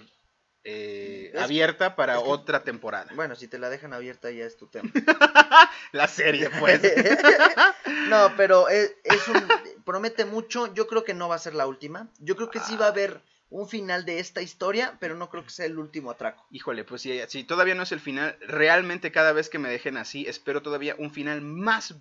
[0.65, 3.11] eh, abierta para es que- otra temporada.
[3.15, 4.91] Bueno, si te la dejan abierta ya es tu tema.
[5.93, 6.81] La serie, pues.
[8.09, 9.43] no, pero es, es un,
[9.85, 10.73] promete mucho.
[10.75, 12.09] Yo creo que no va a ser la última.
[12.19, 15.43] Yo creo que sí va a haber un final de esta historia, pero no creo
[15.45, 16.47] que sea el último atraco.
[16.51, 19.97] Híjole, pues si, si todavía no es el final, realmente cada vez que me dejen
[19.97, 21.95] así, espero todavía un final más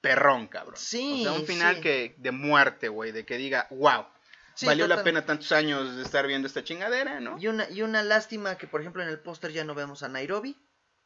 [0.00, 0.76] perrón, cabrón.
[0.76, 1.80] Sí, O sea, un final sí.
[1.82, 4.06] que de muerte, güey, de que diga, wow,
[4.54, 7.38] Sí, valió la pena tantos años de estar viendo esta chingadera, ¿no?
[7.38, 10.08] Y una, y una lástima que, por ejemplo, en el póster ya no vemos a
[10.08, 10.56] Nairobi,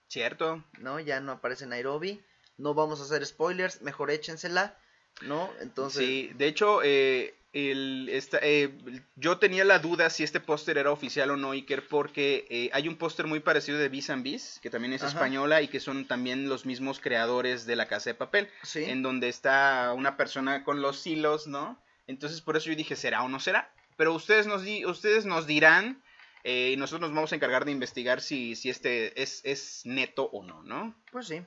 [0.09, 0.65] Cierto.
[0.79, 1.01] ¿no?
[1.01, 2.23] Ya no aparece Nairobi.
[2.59, 4.79] No vamos a hacer spoilers, mejor échensela,
[5.23, 5.51] ¿no?
[5.61, 8.73] Entonces, Sí, de hecho, eh, el, esta- eh,
[9.17, 12.89] yo tenía la duda si este póster era oficial o no, Iker, porque eh, hay
[12.89, 15.13] un póster muy parecido de Bis and Bis, que también es Ajá.
[15.13, 18.49] española y que son también los mismos creadores de La Casa de Papel.
[18.63, 18.85] sí.
[18.85, 21.79] en donde está una persona con los hilos, ¿no?
[22.07, 23.73] Entonces por eso yo dije, ¿será o no será?
[23.97, 26.03] Pero ustedes nos, di- ustedes nos dirán
[26.45, 30.25] eh, y nosotros nos vamos a encargar de investigar si, si este es, es neto
[30.33, 30.95] o no, ¿no?
[31.11, 31.43] Pues sí.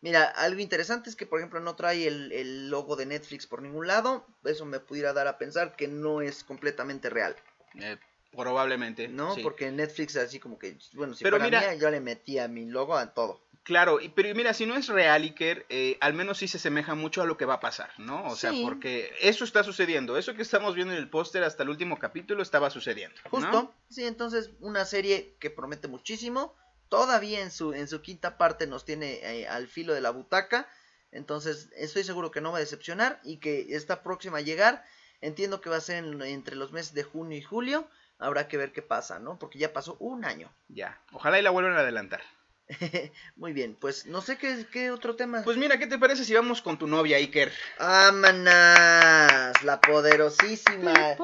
[0.00, 3.62] Mira, algo interesante es que, por ejemplo, no trae el, el logo de Netflix por
[3.62, 4.26] ningún lado.
[4.44, 7.34] Eso me pudiera dar a pensar que no es completamente real,
[7.80, 7.96] Eh,
[8.30, 9.08] probablemente.
[9.08, 9.34] ¿no?
[9.34, 9.42] sí.
[9.42, 12.66] Porque Netflix así como que, bueno, si Pero fuera mira- mía, yo le metía mi
[12.66, 13.40] logo a todo.
[13.64, 16.94] Claro, y- pero mira, si no es real, Iker, eh, al menos sí se asemeja
[16.94, 18.24] mucho a lo que va a pasar, ¿no?
[18.28, 18.62] O sea, Sí.
[18.62, 20.16] porque eso está sucediendo.
[20.18, 23.16] Eso que estamos viendo en el póster hasta el último capítulo estaba sucediendo.
[23.24, 23.30] ¿no?
[23.30, 26.54] Justo, sí, entonces una serie que promete muchísimo.
[26.90, 30.68] Todavía en su, en su quinta parte nos tiene eh, al filo de la butaca.
[31.10, 34.84] Entonces estoy seguro que no va a decepcionar y que está próxima a llegar.
[35.22, 37.88] Entiendo que va a ser en- entre los meses de junio y julio.
[38.18, 39.38] Habrá que ver qué pasa, ¿no?
[39.38, 40.52] Porque ya pasó un año.
[40.68, 42.22] Ya, ojalá y la vuelvan a adelantar.
[43.36, 45.42] Muy bien, pues no sé qué, qué otro tema.
[45.42, 47.52] Pues mira, ¿qué te parece si vamos con tu novia, Iker?
[47.78, 49.62] ¡Amanas!
[49.62, 51.16] La poderosísima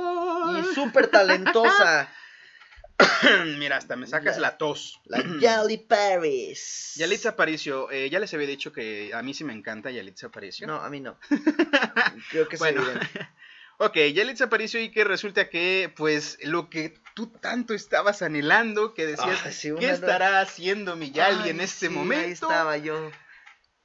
[0.58, 2.12] y súper talentosa.
[3.58, 5.00] Mira, hasta me sacas la tos.
[5.06, 6.92] La Yali Paris.
[6.96, 10.66] Yalitza Aparicio, eh, ya les había dicho que a mí sí me encanta Yalitza Aparicio.
[10.66, 11.18] No, a mí no.
[12.30, 12.82] Creo que Bueno.
[13.80, 19.06] Ok, Yalitza Aparicio y que resulta que, pues, lo que tú tanto estabas anhelando, que
[19.06, 22.24] decías, Ay, sí, ¿qué estará haciendo mi Yali Ay, en este sí, momento?
[22.26, 23.10] Ahí estaba yo.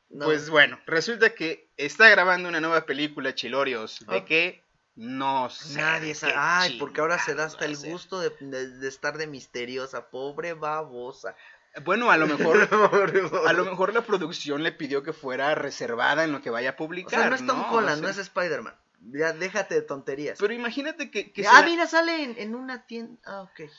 [0.10, 0.26] No.
[0.26, 4.64] Pues bueno, resulta que está grabando una nueva película, Chilorios, de que
[4.96, 5.78] no sé.
[5.80, 6.34] Nadie sabe.
[6.38, 10.10] Ay, porque ahora se da hasta el gusto de, de- de estar de misteriosa.
[10.10, 11.36] Pobre babosa.
[11.84, 12.70] Bueno, a lo mejor
[13.48, 16.74] A lo mejor la producción le pidió que fuera reservada en lo que vaya a
[16.74, 17.20] O publicar.
[17.20, 17.72] sea, no es Tom ¿no?
[17.74, 18.76] Holland, O no es Spider-Man.
[19.12, 20.38] Ya déjate de tonterías.
[20.40, 23.20] Pero imagínate que, que ah, sea- mira, sale en, en una tienda.
[23.26, 23.70] Ah, ok.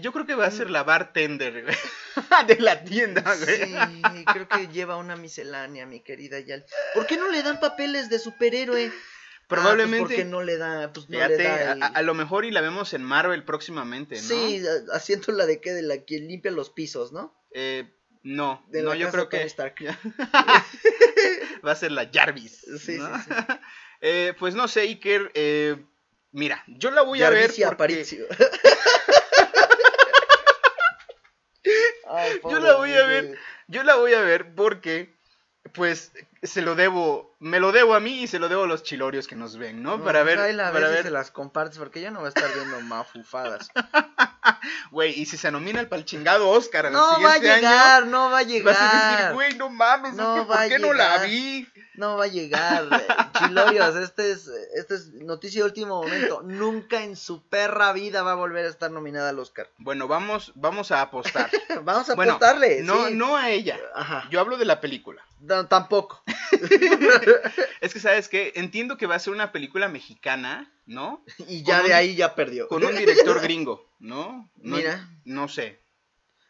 [0.00, 1.76] yo creo que va a ser la bartender güey,
[2.48, 3.56] de la tienda, güey.
[3.62, 6.64] Sí, creo que lleva una miscelánea, mi querida Yali.
[6.94, 8.90] ¿Por qué no le dan papeles de superhéroe?
[9.48, 11.86] Probablemente, Ah, pues porque no le da, pues no fíjate, le da a, el- a-
[11.86, 14.20] a lo mejor y la vemos en Marvel próximamente, ¿no?
[14.22, 14.62] Sí,
[14.94, 17.38] haciendo la de que de la que limpia los pisos, ¿no?
[17.52, 17.92] Eh,
[18.24, 19.74] no, De no, yo creo que Stark.
[21.66, 22.64] va a ser la Jarvis.
[22.80, 23.16] Sí, ¿no?
[23.18, 23.34] sí, sí.
[24.04, 25.76] Eh, pues no sé, Iker, eh,
[26.32, 28.04] mira, yo la voy a ver porque...
[32.08, 33.38] Ay, Yo la voy a ver.
[33.68, 35.14] Yo la voy a ver porque,
[35.72, 36.12] pues
[36.42, 39.26] se lo debo, me lo debo a mí y se lo debo a los chilorios
[39.28, 40.02] que nos ven, ¿no?
[40.02, 42.80] para ver, la para ver, se las compartes porque yo no voy a estar viendo
[42.80, 43.70] mafufadas.
[44.90, 48.06] güey, y si se nomina el pal chingado Oscar al No va a siguiente llegar,
[48.06, 49.34] no va a año, vas a decir, llegar.
[49.34, 51.28] güey, no mames, No es que va ¿por a qué no la llegar.
[51.28, 51.68] vi?
[51.94, 52.88] No va a llegar.
[53.38, 56.42] Chilorios, este es, este es noticia de último momento.
[56.42, 59.70] Nunca en su perra vida va a volver a estar nominada al Oscar.
[59.78, 61.50] Bueno, vamos, vamos a apostar.
[61.84, 62.82] Vamos a bueno, apostarle.
[62.82, 63.14] no, sí.
[63.14, 63.78] no a ella.
[63.94, 64.26] Ajá.
[64.30, 65.22] Yo hablo de la película.
[65.40, 66.22] No, tampoco.
[67.80, 68.52] Es que, ¿sabes qué?
[68.56, 71.24] Entiendo que va a ser una película mexicana, ¿no?
[71.48, 72.68] Y ya Con de un- ahí ya perdió.
[72.68, 74.50] Con un director gringo, ¿no?
[74.56, 75.08] no Mira.
[75.24, 75.80] No sé.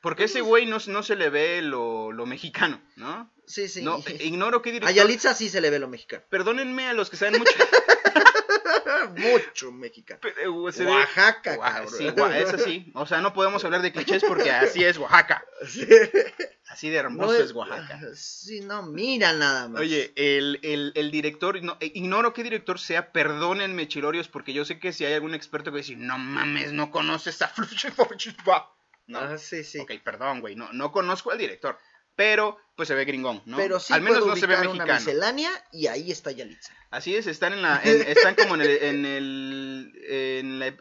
[0.02, 3.32] Porque ese güey no, no se le ve lo, lo mexicano, ¿no?
[3.46, 3.82] Sí, sí.
[3.82, 4.94] No, ignoro qué A director.
[4.94, 6.24] Yalitza sí se le ve lo mexicano.
[6.28, 7.52] Perdónenme a los que saben mucho.
[9.16, 10.20] Mucho mexicano.
[10.22, 11.88] pero, eh, Oaxaca, cabrón.
[11.96, 12.90] sí, es así.
[12.94, 15.44] O sea, no podemos hablar de clichés porque así es Oaxaca.
[15.66, 15.86] Sí.
[16.68, 18.00] Así de No hermoso es Oaxaca.
[18.14, 19.80] Sí, no, mira nada más.
[19.82, 24.64] Oye, el, el, el director, no, eh, ignoro qué director sea, perdónenme, chilorios, porque yo
[24.64, 27.52] sé que si hay algún experto que decir, no mames, no conoces a
[29.06, 29.78] No, Ah, sí, sí.
[29.80, 31.78] ok, perdón, güey, no, no conozco al director,
[32.16, 33.56] pero pues se ve gringón, ¿no?
[33.56, 34.98] Pero sí Al menos no se ve ubicar una mexicano.
[35.00, 36.72] miscelánea y ahí está Yalitza.
[36.90, 40.76] Así es, están en la, en- están como en el, en el, en la-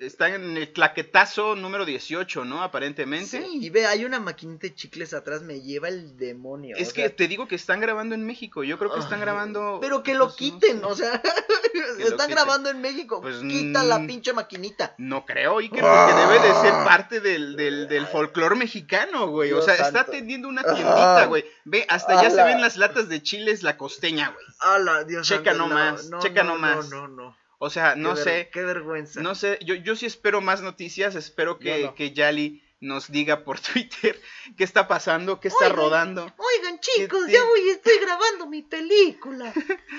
[0.00, 2.62] están en el claquetazo número 18, ¿no?
[2.62, 3.42] Aparentemente.
[3.42, 6.76] Sí, y ve, hay una maquinita de chicles atrás, me lleva el demonio.
[6.76, 8.64] Es que sea, te digo que están grabando en México.
[8.64, 9.78] Yo creo que están grabando.
[9.80, 11.20] Pero que lo pues, quiten, o sea,
[11.98, 13.20] están grabando en México.
[13.20, 14.94] Pues, Quita la mm, pinche maquinita.
[14.98, 19.52] No creo, Iker, porque debe de ser parte del, del, del folclore mexicano, güey.
[19.52, 20.00] O sea, está santo.
[20.12, 21.44] atendiendo una tiendita, güey.
[21.64, 24.46] Ve, hasta ya se ven las latas de chiles la costeña, güey.
[24.60, 26.90] Ala, Dios Checa santo, nomás, no, checa no, nomás.
[26.90, 27.47] No, no, no.
[27.58, 29.20] O sea, no Qué ver- sé, Qué vergüenza.
[29.20, 29.58] no sé.
[29.64, 31.14] Yo, yo sí espero más noticias.
[31.16, 31.94] Espero que, no.
[31.94, 34.20] que Yali nos diga por Twitter
[34.56, 35.76] qué está pasando, qué está Oigan.
[35.76, 36.22] rodando.
[36.36, 39.52] Oigan, chicos, ¿Qué ya voy, estoy grabando mi película.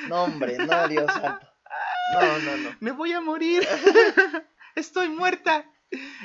[0.07, 1.47] No, hombre, no, Dios santo.
[2.13, 2.75] No, no, no.
[2.79, 3.67] Me voy a morir.
[4.75, 5.65] Estoy muerta.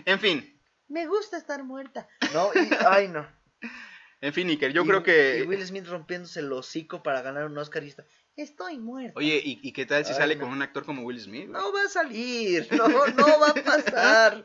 [0.05, 2.07] En fin, Me gusta estar muerta.
[2.33, 3.27] No, y, ay, no.
[4.21, 5.45] en fin, Iker, yo Y- creo Y que.
[5.49, 8.05] Will Smith rompiéndose el hocico para ganar un Oscar y está.
[8.37, 9.13] Estoy muerta.
[9.17, 10.43] Oye, ¿y, y qué tal si Ay, sale no.
[10.43, 11.47] con un actor como Will Smith?
[11.49, 12.67] No va a salir.
[12.73, 14.45] No, no va a pasar.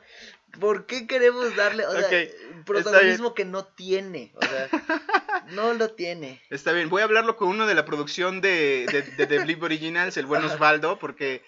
[0.60, 2.28] ¿Por qué queremos darle o sea,
[2.66, 4.32] protagonismo que no tiene?
[4.36, 4.68] O sea,
[5.52, 6.42] no lo tiene.
[6.50, 9.62] Está bien, voy a hablarlo con uno de la producción de, de, de The Bleep
[9.64, 11.44] Originals, el buen Osvaldo, porque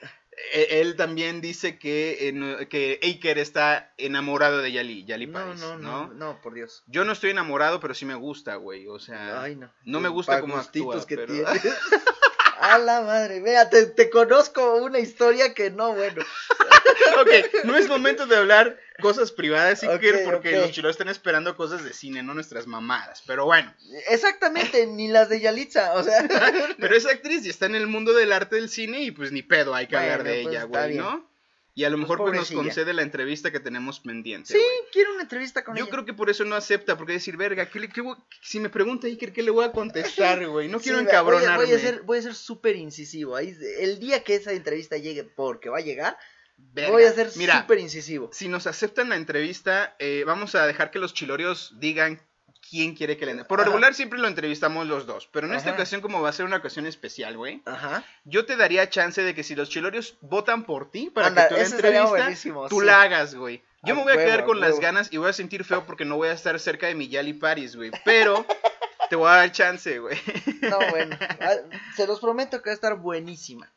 [0.54, 5.78] e- él también dice que, que Aker está enamorado de Yali, Yali No, Paris, no,
[5.80, 6.84] no, no, por Dios.
[6.88, 9.42] Yo no estoy enamorado, pero sí me gusta, güey, o sea...
[9.42, 9.72] Ay, no.
[9.84, 11.76] no me gusta cómo gustitos actúa, que pero- tiene.
[12.62, 16.22] A la madre, vea, te, te conozco una historia que no, bueno.
[17.20, 20.62] ok, no es momento de hablar cosas privadas, Iker, Ok, porque ok.
[20.62, 23.74] los chilos están esperando cosas de cine, no nuestras mamadas, pero bueno.
[24.10, 26.22] Exactamente, ni las de Yalitza, o sea.
[26.80, 29.42] Pero es actriz y está en el mundo del arte del cine y pues ni
[29.42, 30.98] pedo hay que hablar de pues, ella, güey.
[30.98, 31.31] ¿no?
[31.74, 34.54] Y a lo mejor pues nos concede la entrevista que tenemos pendiente.
[34.54, 34.60] Sí,
[34.92, 35.92] quiero una entrevista con Yo ella.
[35.92, 38.70] creo que por eso no acepta, porque decir, verga, ¿qué le- qué voy- si me
[38.70, 40.68] pregunta Iker, ¿qué le voy a contestar, güey?
[40.68, 41.66] No Sí, quiero encabronarme.
[41.66, 43.36] Voy a, ser, voy a ser súper incisivo.
[43.38, 46.18] Ahí, el día que esa entrevista llegue, porque va a llegar,
[46.58, 46.92] Verga.
[46.92, 48.30] voy a ser súper incisivo.
[48.34, 52.22] si nos aceptan la entrevista, eh, vamos a dejar que los chilorios digan
[52.70, 53.44] quién quiere que le...
[53.46, 56.34] Por lo regular siempre lo entrevistamos los dos, pero en esta ocasión, como va a
[56.34, 58.04] ser una ocasión especial, güey, Ajá.
[58.24, 61.56] yo te daría chance de que si los chilorios votan por ti para Anda, que
[61.56, 62.86] tú la entrevista, tú sí.
[62.86, 63.62] la hagas, güey.
[63.84, 66.16] Yo me voy a quedar con las ganas y voy a sentir feo porque no
[66.18, 67.90] voy a estar cerca de mi Yali Paris, güey.
[68.06, 68.46] Pero
[69.10, 70.18] te voy a dar chance, güey.
[70.62, 71.18] No, bueno.
[71.40, 71.56] ah,
[71.96, 73.74] Se los prometo que va a estar buenísima.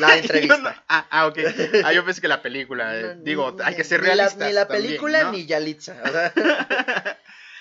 [0.00, 0.58] La entrevista.
[0.58, 1.38] No- ah, ah, ok.
[1.84, 2.96] Ah, yo pensé que la película.
[2.98, 4.48] eh, No, Digo, ni- hay que ser ni la- realistas.
[4.48, 5.30] Ni la también, película ¿no?
[5.32, 5.94] ni Yalitza.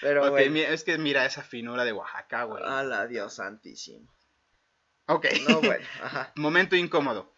[0.07, 0.51] Pero bueno.
[0.51, 2.63] mi- es que mira esa finura de Oaxaca, güey.
[2.63, 4.07] Ala, Dios santísimo.
[5.07, 5.25] Ok.
[5.47, 5.85] No, bueno.
[6.01, 6.31] Ajá.
[6.35, 7.33] Momento incómodo.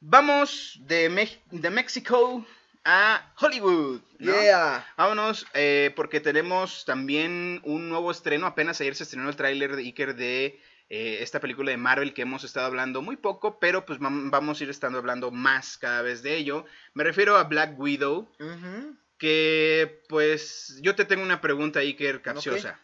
[0.00, 2.44] Vamos de, Mex- de México
[2.84, 4.00] a Hollywood.
[4.18, 4.32] ¿no?
[4.32, 4.84] Yeah.
[4.96, 8.46] Vámonos, eh, porque tenemos también un nuevo estreno.
[8.46, 12.22] Apenas ayer se estrenó el tráiler de Iker de eh, esta película de Marvel que
[12.22, 16.02] hemos estado hablando muy poco, pero pues vam- vamos a ir estando hablando más cada
[16.02, 16.64] vez de ello.
[16.94, 18.96] Me refiero a Black Widow, Ujú.
[19.22, 22.80] Que pues yo te tengo una pregunta, Iker, capciosa.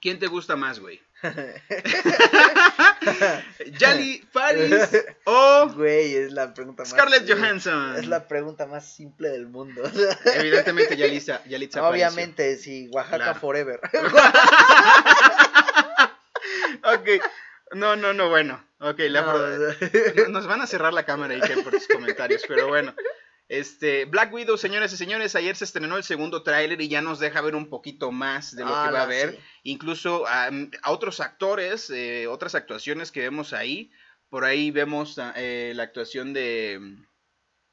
[0.00, 1.02] ¿Quién te gusta más, güey?
[3.76, 4.72] ¿Yali Paris
[5.24, 6.90] o Güey, es la pregunta más.
[6.90, 7.96] Scarlett Johansson?
[7.96, 9.82] Es la pregunta más simple del mundo.
[10.36, 11.88] Evidentemente Yalitza, Yalitza.
[11.88, 13.40] Obviamente, sí, Oaxaca Claro.
[13.40, 13.80] Forever.
[16.84, 17.08] Ok,
[17.74, 18.64] no, no, no, bueno.
[18.80, 22.92] Ok, la No, Nos van a cerrar la cámara, Iker, por tus comentarios, pero bueno.
[23.54, 27.18] Este, Black Widow, señores y señores, ayer se estrenó el segundo tráiler y ya nos
[27.20, 29.32] deja ver un poquito más de lo que va a haber.
[29.32, 29.38] sí.
[29.64, 30.48] Incluso a,
[30.82, 33.90] a otros actores, eh, otras actuaciones que vemos ahí.
[34.30, 36.96] Por ahí vemos ah, eh, la actuación de...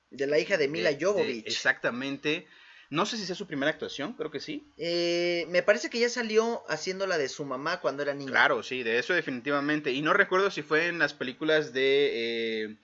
[0.09, 1.47] De la hija de Mila de- de- Jovovich.
[1.47, 2.45] exactamente.
[2.89, 4.67] No sé si sea su primera actuación, creo que sí.
[4.77, 8.31] Eh, me parece que ya salió haciendo la de su mamá cuando era niña.
[8.31, 9.91] Claro, sí, de eso definitivamente.
[9.93, 12.75] Y no recuerdo si fue en las películas de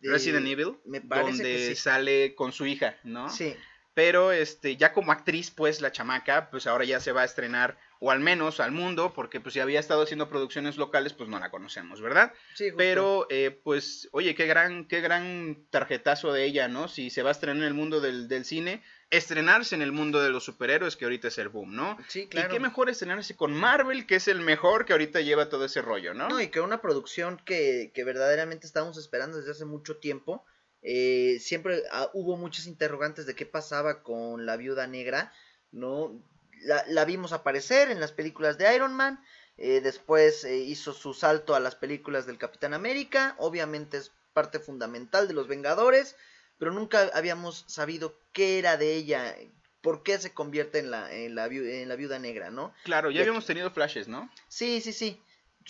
[0.00, 1.74] De- Resident Evil, me parece donde que sí.
[1.76, 3.28] sale con su hija, ¿no?
[3.30, 3.54] Sí,
[3.94, 7.76] Pero este, ya como actriz, pues la chamaca, pues ahora ya se va a estrenar,
[8.00, 11.38] o al menos al mundo, porque pues si había estado haciendo producciones locales, pues no
[11.38, 12.32] la conocemos, ¿verdad?
[12.54, 12.64] sí.
[12.70, 12.76] justo.
[12.78, 16.88] Pero, eh, pues, oye, qué gran, qué gran tarjetazo de ella, ¿no?
[16.88, 20.22] Si se va a estrenar en el mundo del, del cine, estrenarse en el mundo
[20.22, 21.96] de los superhéroes, que ahorita es el boom, ¿no?
[22.08, 22.48] Sí, claro.
[22.48, 25.82] Y qué mejor estrenarse con Marvel, que es el mejor que ahorita lleva todo ese
[25.82, 26.28] rollo, ¿no?
[26.28, 30.44] No, y que una producción que, que verdaderamente estábamos esperando desde hace mucho tiempo.
[30.82, 35.32] eh, siempre ah, hubo muchas interrogantes de qué pasaba con la viuda negra,
[35.72, 36.22] ¿no?
[36.62, 39.22] La, la vimos aparecer en las películas de Iron Man,
[39.56, 44.60] eh, después eh, hizo su salto a las películas del Capitán América, obviamente es parte
[44.60, 46.16] fundamental de los Vengadores,
[46.58, 49.34] pero nunca habíamos sabido qué era de ella,
[49.80, 52.74] por qué se convierte en la, en la, en la viuda negra, ¿no?
[52.84, 54.30] Claro, ya habíamos tenido flashes, ¿no?
[54.48, 55.20] Sí, sí, sí.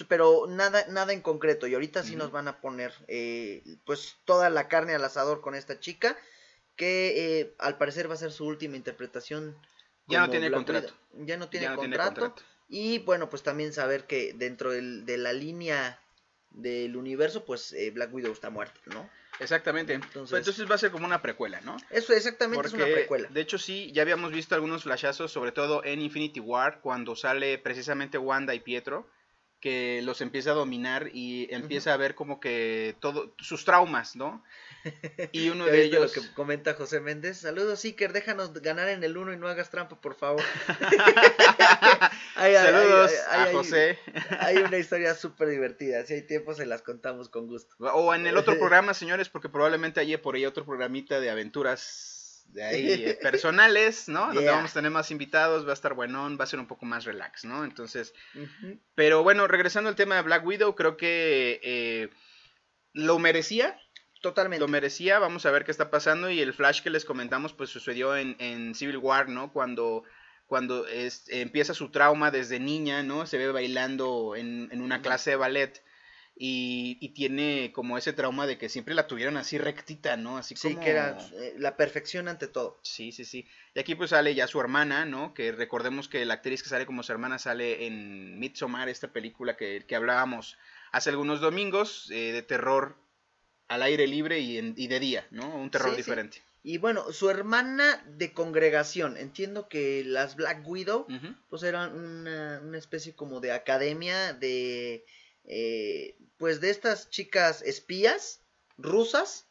[0.07, 1.67] Pero nada, nada en concreto.
[1.67, 5.57] Y ahorita sí nos van a poner eh, pues toda la carne al asador con
[5.57, 6.17] esta chica.
[6.77, 9.57] Que eh, al parecer va a ser su última interpretación.
[10.09, 10.95] Ya no tiene contrato.
[11.25, 12.35] Ya no tiene, Ya no tiene contrato.
[12.69, 16.01] Y bueno, pues también saber que dentro del- de la línea
[16.51, 19.09] del universo, pues eh, Black Widow está muerta, ¿no?
[19.41, 19.93] Exactamente.
[19.95, 21.77] Entonces- Entonces, entonces va a ser como una precuela, ¿no?
[21.91, 23.29] Eso exactamente es una precuela.
[23.31, 27.57] De hecho, sí, ya habíamos visto algunos flashazos, sobre todo en Infinity War, cuando sale
[27.59, 29.09] precisamente Wanda y Pietro,
[29.61, 34.43] que los empieza a dominar y empieza a ver como que todo sus traumas, ¿no?
[35.33, 36.17] Y uno ¿Ya de ellos.
[36.17, 37.39] lo que comenta José Méndez?
[37.39, 40.43] Saludos, Iker, déjanos ganar en el 1 y no hagas trampa, por favor.
[42.35, 43.99] Saludos a José.
[44.41, 46.05] Hay una historia súper divertida.
[46.07, 47.75] Si hay tiempo, se las contamos con gusto.
[47.79, 52.18] O en el otro programa, señores, porque probablemente haya por ahí otro programita de aventuras
[52.49, 54.27] de ahí eh, personales, ¿no?
[54.33, 56.87] Donde vamos a tener más invitados, va a estar buenón, va a ser un poco
[56.87, 57.65] más relax, ¿no?
[57.65, 58.15] Entonces.
[58.95, 62.11] Pero bueno, regresando al tema de Black Widow, creo que eh,
[62.93, 63.79] lo merecía,
[64.21, 64.61] Totalmente.
[64.61, 67.71] lo merecía, vamos a ver qué está pasando y el flash que les comentamos pues
[67.71, 69.53] sucedió en, en Civil War, ¿no?
[69.53, 70.03] Cuando,
[70.47, 73.27] cuando es- empieza su trauma desde niña, ¿no?
[73.27, 75.83] Se ve bailando en, en una clase de ballet
[76.41, 80.39] y, y tiene como ese trauma de que siempre la tuvieron así rectita, ¿no?
[80.39, 80.85] Así Sí, como...
[80.85, 82.79] que era eh, la perfección ante todo.
[82.83, 83.47] Sí, sí, sí.
[83.75, 85.35] Y aquí pues sale ya su hermana, ¿no?
[85.35, 89.57] Que recordemos que la actriz que sale como su hermana sale en Midsommar, esta película
[89.57, 90.57] que, que hablábamos
[90.93, 92.97] hace algunos domingos, eh, de terror
[93.69, 95.55] al aire libre y, en- y de día, ¿no?
[95.57, 96.03] Un terror Sí, sí.
[96.03, 96.43] diferente.
[96.63, 99.17] Y bueno, su hermana de congregación.
[99.17, 101.07] Entiendo que las Black Widow,
[101.49, 105.05] pues eran una, una especie como de academia de,
[105.49, 108.41] eh, pues de estas chicas espías
[108.77, 109.47] rusas,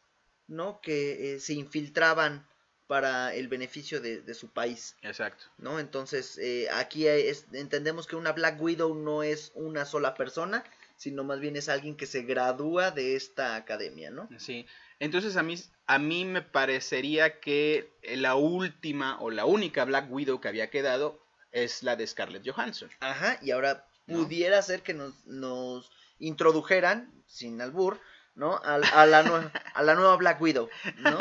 [0.47, 0.79] ¿no?
[0.81, 2.47] Que eh, se infiltraban
[2.87, 4.95] para el beneficio de, de su país.
[5.01, 5.43] Exacto.
[5.57, 5.77] ¿no?
[5.77, 10.63] Entonces, eh, aquí es- entendemos que una Black Widow no es una sola persona,
[10.95, 14.29] sino más bien es alguien que se gradúa de esta academia, ¿no?
[14.39, 14.65] Sí.
[14.99, 15.55] Entonces a mí,
[15.85, 21.21] a mí me parecería que la última o la única Black Widow que había quedado
[21.51, 22.89] es la de Scarlett Johansson.
[23.01, 24.23] Ajá, y ahora ¿No?
[24.23, 27.99] pudiera ser que nos, nos introdujeran, sin albur,
[28.35, 28.55] ¿no?
[28.63, 31.17] A, a la, nue- a la nueva Black Widow, ¿no?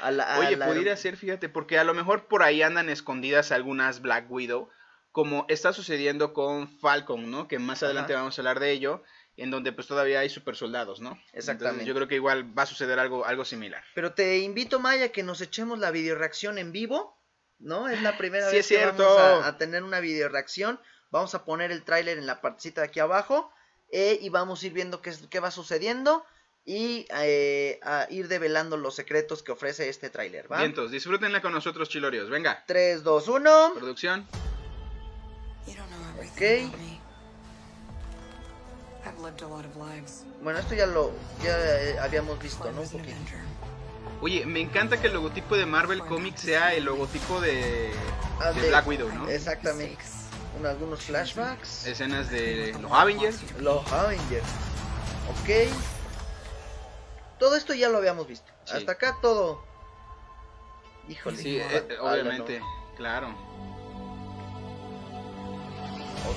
[0.00, 2.88] A la- a Oye, la- pudiera ser, fíjate, porque a lo mejor por ahí andan
[2.88, 4.68] escondidas algunas Black Widow,
[5.12, 7.46] como está sucediendo con Falcon, ¿no?
[7.46, 9.02] Que más adelante vamos a hablar de ello,
[9.36, 11.18] en donde pues todavía hay super soldados, ¿no?
[11.32, 11.82] Exactamente.
[11.82, 13.82] Entonces, yo creo que igual va a suceder algo, algo similar.
[13.94, 17.20] Pero te invito, Maya, que nos echemos la videoreacción en vivo,
[17.58, 17.88] ¿no?
[17.88, 19.02] Es la primera Sí, vez es que cierto.
[19.04, 20.80] vamos a, a tener una videoreacción.
[21.14, 23.48] Vamos a poner el tráiler en la partecita de aquí abajo
[23.92, 26.26] eh, y vamos a ir viendo qué, es- qué va sucediendo
[26.64, 30.48] y eh, a ir develando los secretos que ofrece este tráiler.
[30.48, 32.28] Vientos, disfrútenla con nosotros, chilorios.
[32.30, 33.72] Venga, 3, 2, 1.
[33.76, 34.26] producción.
[39.76, 40.24] Lives.
[40.42, 41.12] Bueno, esto ya lo
[41.44, 42.80] ya eh, habíamos visto, ¿no?
[42.80, 43.16] Un poquito.
[44.20, 47.92] Oye, me encanta que el logotipo de Marvel Comics sea el logotipo de,
[48.40, 49.28] Ah, de de- Black Widow, ¿no?
[49.28, 49.96] Exactamente.
[50.58, 51.86] Un- algunos flashbacks.
[51.86, 53.38] Escenas de los Avengers.
[53.60, 54.44] Los Avengers.
[55.30, 55.50] Ok.
[57.38, 58.50] Todo esto ya lo habíamos visto.
[58.64, 58.76] Sí.
[58.76, 59.62] Hasta acá todo.
[61.08, 61.36] Híjole.
[61.36, 62.66] Sí, eh, obviamente, no.
[62.96, 63.28] claro.
[66.26, 66.36] Ok.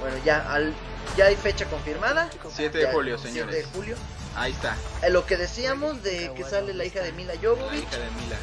[0.00, 0.72] Bueno, ya, al,
[1.16, 2.30] ya hay fecha confirmada.
[2.54, 3.54] 7 de Ya, julio, 7 señores.
[3.56, 3.96] de julio.
[4.36, 4.76] Ahí está.
[5.02, 8.10] Eh, lo que decíamos de que sale la hija de Mila La Jovovich, hija de
[8.12, 8.36] Mila.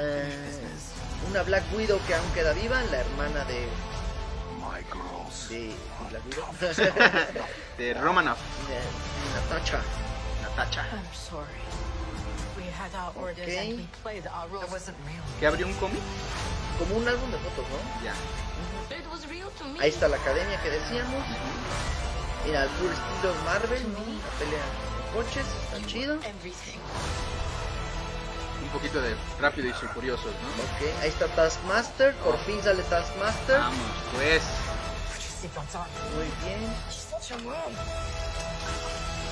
[0.00, 0.28] La-.
[1.30, 3.66] Una Black Widow que aún queda viva, la hermana de,
[4.60, 5.48] My girls.
[5.48, 5.74] de
[6.10, 6.46] Black Widow,
[7.78, 8.38] De Romanoff.
[8.68, 8.78] de
[9.34, 9.80] Natasha.
[10.42, 10.82] Natacha.
[10.92, 11.46] I'm sorry.
[12.56, 13.70] We had our orders Okay.
[13.70, 14.64] and we played our roles.
[14.64, 15.22] It wasn't real.
[15.40, 16.00] ¿Que abrió un cómic?
[16.78, 18.04] Como un álbum de fotos, ¿no?
[18.04, 18.14] Ya.
[18.88, 19.80] Me.
[19.80, 21.24] Ahí está la academia que decíamos.
[22.46, 23.98] Mira, el puro estilo Marvel, ¿no?
[23.98, 26.18] La pelea de coches, está chido.
[28.68, 30.62] Un poquito de rápido y furiosos, ¿no?
[30.62, 33.58] Ok, ahí está Taskmaster, por fin sale Taskmaster.
[33.58, 33.78] Vamos,
[34.14, 34.42] pues.
[36.14, 36.70] Muy bien.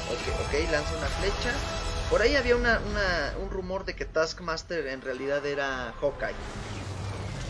[0.09, 1.53] Ok, ok, lanza una flecha.
[2.09, 6.35] Por ahí había una, una- un rumor de que Taskmaster en realidad era Hawkeye.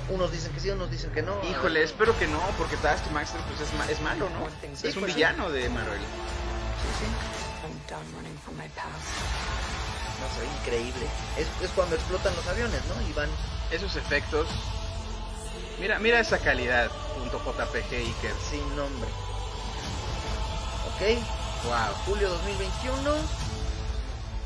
[0.09, 1.41] Unos dicen que sí, unos dicen que no.
[1.45, 4.47] Híjole, espero que no, porque Taskmaster pues es, ma- es malo, ¿no?
[4.77, 5.17] Sí, es un pues sí.
[5.19, 5.99] villano de Marvel.
[6.01, 7.07] Sí, sí.
[10.21, 11.07] No, ve increíble.
[11.37, 13.09] Es, es cuando explotan los aviones, ¿no?
[13.09, 13.29] Y van.
[13.71, 14.49] Esos efectos.
[15.81, 18.35] Mira, mira esa calidad, punto JPG Iker.
[18.49, 19.11] sin nombre.
[20.95, 21.19] Ok,
[21.65, 21.95] Wow.
[22.07, 23.15] julio 2021.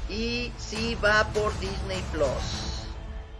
[0.09, 2.87] Y sí va por Disney Plus.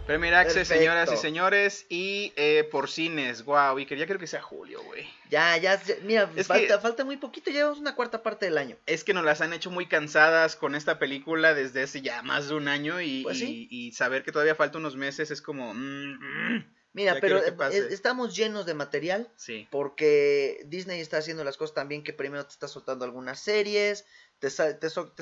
[0.05, 0.79] Premier Access, Perfecto.
[0.81, 3.43] señoras y señores, y eh, por cines.
[3.43, 5.05] Wow, Iker, ya creo que sea julio, güey.
[5.31, 8.57] Ya, ya, ya- mira, falta, que- falta muy poquito, ya llevamos una cuarta parte del
[8.57, 8.75] año.
[8.85, 12.49] Es que nos las han hecho muy cansadas con esta película desde hace ya más
[12.49, 13.67] de un año y, Pues y- sí.
[13.71, 15.73] y saber que todavía falta unos meses es como...
[15.73, 16.19] mm,
[16.57, 16.65] mm.
[16.93, 19.29] Mira, pero eh, eh, estamos llenos de material.
[19.37, 19.65] Sí.
[19.71, 24.05] Porque Disney está haciendo las cosas también que primero te está soltando algunas series,
[24.41, 24.49] te,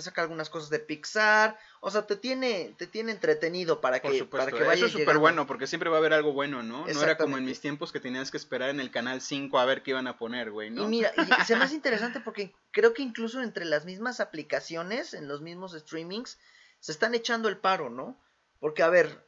[0.02, 4.20] saca algunas cosas de Pixar, o sea, te tiene, te tiene entretenido para Por que,
[4.20, 6.64] supuesto, para que vayas eso es súper bueno porque siempre va a haber algo bueno,
[6.64, 6.88] ¿no?
[6.88, 9.66] No era como en mis tiempos que tenías que esperar en el canal 5 a
[9.66, 10.84] ver qué iban a poner, güey, ¿no?
[10.84, 15.14] Y mira, y se me hace interesante porque creo que incluso entre las mismas aplicaciones,
[15.14, 16.40] en los mismos streamings,
[16.80, 18.18] se están echando el paro, ¿no?
[18.62, 19.28] Porque, a ver,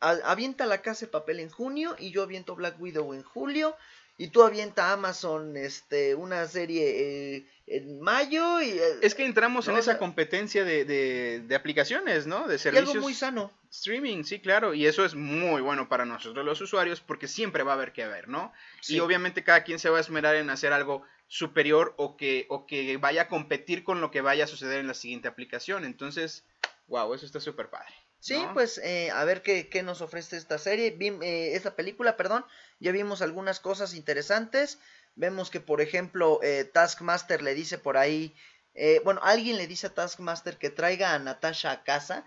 [0.00, 3.76] a- avienta la casa de papel en junio y yo aviento Black Widow en julio
[4.16, 9.66] y tú avienta Amazon este una serie eh, en mayo y, eh, Es que entramos
[9.68, 12.46] en No, esa competencia de, de, de aplicaciones, ¿no?
[12.46, 12.90] De y servicios.
[12.90, 13.50] algo muy sano.
[13.70, 17.72] Streaming, sí, claro, y eso es muy bueno para nosotros los usuarios porque siempre va
[17.72, 18.52] a haber que ver, ¿no?
[18.80, 18.96] Sí.
[18.96, 22.66] Y obviamente cada quien se va a esmerar en hacer algo superior o que, o
[22.66, 25.84] que vaya a competir con lo que vaya a suceder en la siguiente aplicación.
[25.84, 26.44] Entonces,
[26.86, 27.92] wow, eso está súper padre.
[28.24, 28.54] Sí, ¿no?
[28.54, 32.42] pues eh, a ver qué, qué nos ofrece esta serie, eh, esta película, perdón.
[32.80, 34.78] Ya vimos algunas cosas interesantes.
[35.14, 38.34] Vemos que, por ejemplo, eh, Taskmaster le dice por ahí,
[38.74, 42.24] eh, bueno, alguien le dice a Taskmaster que traiga a Natasha a casa.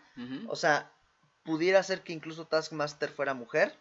[0.47, 0.91] O sea,
[1.41, 3.75] pudiera ser que incluso Taskmaster fuera mujer.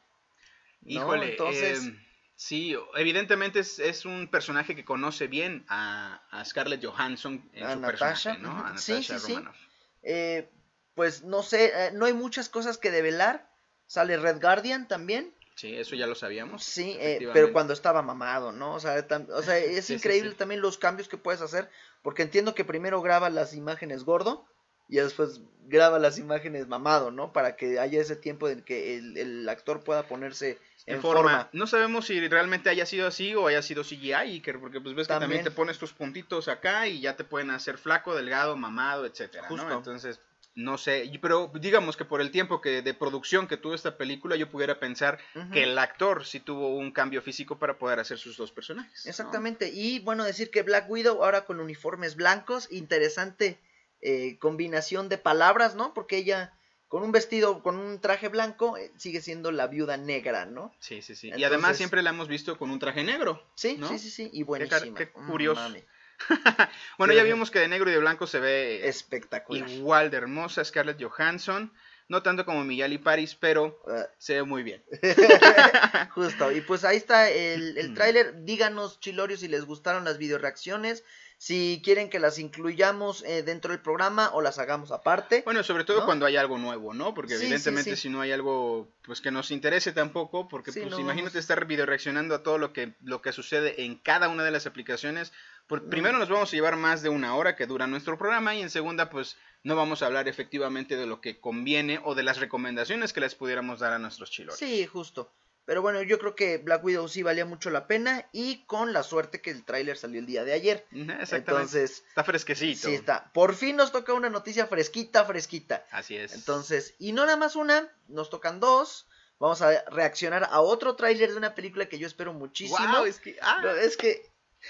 [0.81, 0.91] ¿no?
[0.93, 2.03] Híjole, entonces, em,
[2.35, 7.75] sí, evidentemente es, es un personaje que conoce bien a, a Scarlett Johansson en A
[7.75, 8.67] su Natasha, personaje, ¿no?
[8.67, 8.79] A.
[8.79, 9.33] Sí, Natasha sí, sí.
[9.35, 9.57] Romanoff.
[10.03, 10.49] eh,
[10.97, 13.49] pues no sé, eh, no hay muchas cosas que develar.
[13.87, 15.33] Sale Red Guardian también.
[15.55, 16.65] Sí, eso ya lo sabíamos.
[16.65, 18.75] Sí, eh, pero cuando estaba mamado, ¿no?
[18.75, 20.37] O sea, o sea es Sí, increíble sí.
[20.37, 21.71] también los cambios que puedes hacer,
[22.03, 24.45] porque entiendo que primero graba las imágenes gordo
[24.89, 27.33] y después graba las imágenes mamado, ¿no?
[27.33, 31.23] Para que haya ese tiempo en que el, el actor pueda ponerse en en forma.
[31.23, 31.49] forma.
[31.53, 35.15] No sabemos si realmente haya sido así o haya sido CGI, porque pues ves que
[35.15, 39.49] también te pones tus puntitos acá y ya te pueden hacer flaco, delgado, mamado, etcétera,
[39.51, 39.57] ¿no?
[39.57, 39.73] Justo.
[39.73, 40.21] Entonces,
[40.57, 43.97] no sé, y- pero digamos que por el tiempo que de producción que tuvo esta
[43.97, 45.19] película, yo pudiera pensar
[45.53, 49.05] que el actor sí tuvo un cambio físico para poder hacer sus dos personajes.
[49.05, 49.11] ¿no?
[49.11, 49.69] Exactamente.
[49.73, 53.59] Y bueno, decir que Black Widow ahora con uniformes blancos, interesante
[54.01, 55.93] eh, combinación de palabras, ¿no?
[55.95, 56.53] Porque ella
[56.89, 60.73] con un vestido, con un traje blanco, eh, sigue siendo la viuda negra, ¿no?
[60.79, 61.33] Sí, sí, sí.
[61.37, 63.43] y además siempre la hemos visto con un traje negro.
[63.57, 63.89] Sí, ¿no?
[63.89, 64.31] sí, sí, sí.
[64.33, 64.97] Y buenísima.
[64.97, 65.75] qué Mm, curioso.
[66.99, 69.69] Bueno, Sí, ya vimos que de negro y de blanco se ve Espectacular.
[69.69, 71.73] igual de hermosa Scarlett Johansson.
[72.09, 74.85] No tanto como Miyali Paris, pero Ah, se ve muy bien.
[76.15, 78.45] Justo, y pues ahí está el, el tráiler.
[78.45, 81.03] Díganos, Chilorio, si les gustaron las videoreacciones,
[81.39, 85.43] si quieren que las incluyamos eh, dentro del programa o las hagamos aparte.
[85.45, 86.05] Bueno, sobre todo ¿No?
[86.07, 87.13] cuando hay algo nuevo, ¿no?
[87.13, 88.03] Porque Sí, evidentemente sí.
[88.03, 91.65] si no hay algo pues que nos interese tampoco, porque pues no imagínate vamos- estar
[91.67, 95.33] video reaccionando a todo lo que lo que sucede en cada una de las aplicaciones.
[95.67, 95.91] Por, Mm.
[95.91, 98.71] primero nos vamos a llevar más de una hora que dura nuestro programa y en
[98.71, 103.13] segunda pues no vamos a hablar efectivamente de lo que conviene o de las recomendaciones
[103.13, 104.57] que les pudiéramos dar a nuestros chilos.
[104.57, 105.31] Sí, justo.
[105.67, 109.03] Pero bueno, yo creo que Black Widow sí valía mucho la pena y con la
[109.03, 110.87] suerte que el tráiler salió el día de ayer.
[110.93, 111.37] Exactamente.
[111.37, 112.89] Entonces, está fresquecito.
[112.89, 113.33] sí está.
[113.33, 115.85] Por fin nos toca una noticia fresquita, fresquita.
[115.91, 116.33] Así es.
[116.35, 119.09] Entonces, y no nada más una, nos tocan dos.
[119.39, 122.79] Vamos a reaccionar a otro tráiler de una película que yo espero muchísimo.
[122.79, 124.23] Guau, es que ah, No, es que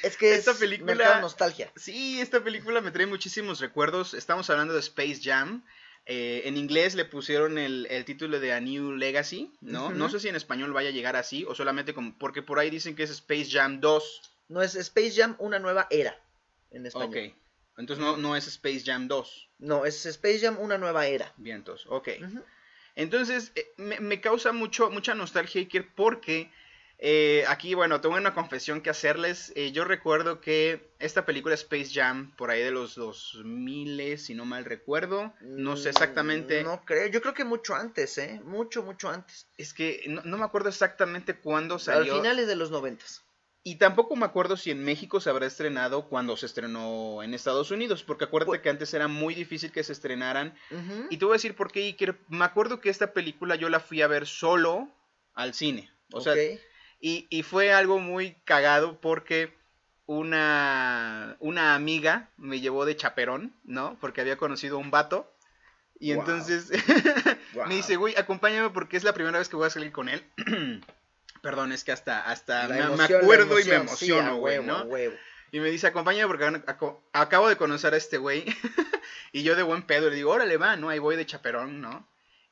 [0.03, 1.70] Es que Esta es película- nostalgia.
[1.76, 4.12] Sí, esta película me trae muchísimos recuerdos.
[4.14, 5.62] Estamos hablando de Space Jam.
[6.09, 9.91] Eh, en inglés le pusieron el, el título de A New Legacy, ¿no?
[9.91, 12.17] No sé si en español vaya a llegar así o solamente como...
[12.17, 14.23] Porque por ahí dicen que es Space Jam 2.
[14.49, 16.17] No es Space Jam, una nueva era.
[16.71, 17.09] En español.
[17.09, 17.37] Ok.
[17.79, 19.49] Entonces no, no es Space Jam 2.
[19.59, 21.33] No, es Space Jam, una nueva era.
[21.37, 22.09] Bien, entonces, ok.
[22.95, 26.51] Entonces, eh, me, me causa mucho, mucha nostalgia, Iker, porque
[26.99, 29.53] eh, aquí, bueno, tengo una confesión que hacerles.
[29.55, 34.44] Eh, yo recuerdo que esta película Space Jam, por ahí de los 2000, si no
[34.44, 36.62] mal recuerdo, no sé exactamente.
[36.62, 38.40] No creo, yo creo que mucho antes, ¿eh?
[38.44, 39.47] Mucho, mucho antes.
[39.59, 42.16] Es que no, no me acuerdo exactamente cuándo Al salió.
[42.16, 43.22] finales de los noventas.
[43.62, 47.72] Y tampoco me acuerdo si en México se habrá estrenado cuando se estrenó en Estados
[47.72, 50.55] Unidos, porque acuérdate Pues- que antes era muy difícil que se estrenaran.
[51.11, 52.16] Y te voy a decir por qué, Iker.
[52.28, 54.88] Me acuerdo que esta película yo la fui a ver solo
[55.34, 55.90] al cine.
[56.12, 56.61] O sea, Ok.
[57.01, 59.55] Y, y fue algo muy cagado porque
[60.07, 63.97] una, una amiga me llevó de chaperón, ¿no?
[64.01, 65.32] Porque había conocido a un vato.
[65.99, 66.20] Y Wow.
[66.20, 66.70] entonces
[67.55, 67.66] Wow.
[67.68, 70.22] me dice, güey, acompáñame porque es la primera vez que voy a salir con él.
[71.42, 74.66] Perdón, es que hasta, hasta me, me emoción, acuerdo y me sí, emociono, güey, huevo,
[74.78, 74.84] ¿no?
[74.84, 75.14] huevo.
[75.53, 76.62] Y me dice, acompáñame porque
[77.12, 78.44] acabo de conocer a este güey.
[79.32, 80.88] y yo de buen pedo le digo, órale, va, ¿no?
[80.88, 82.07] Ahí voy de chaperón, ¿no?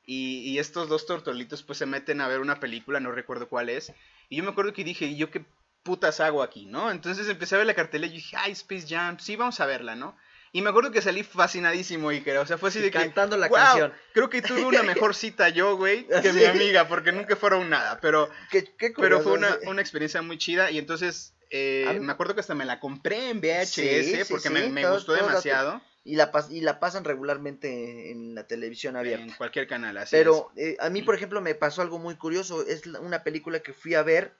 [0.07, 3.68] Y, y estos dos tortolitos pues se meten a ver una película, no recuerdo cuál
[3.68, 3.92] es.
[4.29, 5.45] Y yo me acuerdo que dije, ¿y yo qué
[5.83, 6.91] putas hago aquí, no?
[6.91, 9.95] Entonces empecé a ver la cartelera y dije, ay, Space Jam, sí, vamos a verla,
[9.95, 10.16] ¿no?
[10.53, 12.37] Y me acuerdo que salí fascinadísimo, Iker.
[12.39, 12.99] O sea, fue así de que.
[12.99, 13.93] Cantando la "Guau, canción".
[14.12, 17.99] Creo que tuve una mejor cita yo, güey, que mi amiga, porque nunca fueron nada.
[18.01, 22.35] Pero Qué, qué pero fue una, una experiencia muy chida y entonces eh, me acuerdo
[22.35, 25.27] que hasta me la compré en VHS Sí, sí, porque me, me todo- gustó todo
[25.27, 29.25] demasiado Y la, pas- y la pasan regularmente en la televisión abierta.
[29.25, 29.97] en cualquier canal.
[29.97, 32.67] Así Pero eh, a mí, por ejemplo, me pasó algo muy curioso.
[32.67, 34.37] Es una película que fui a ver,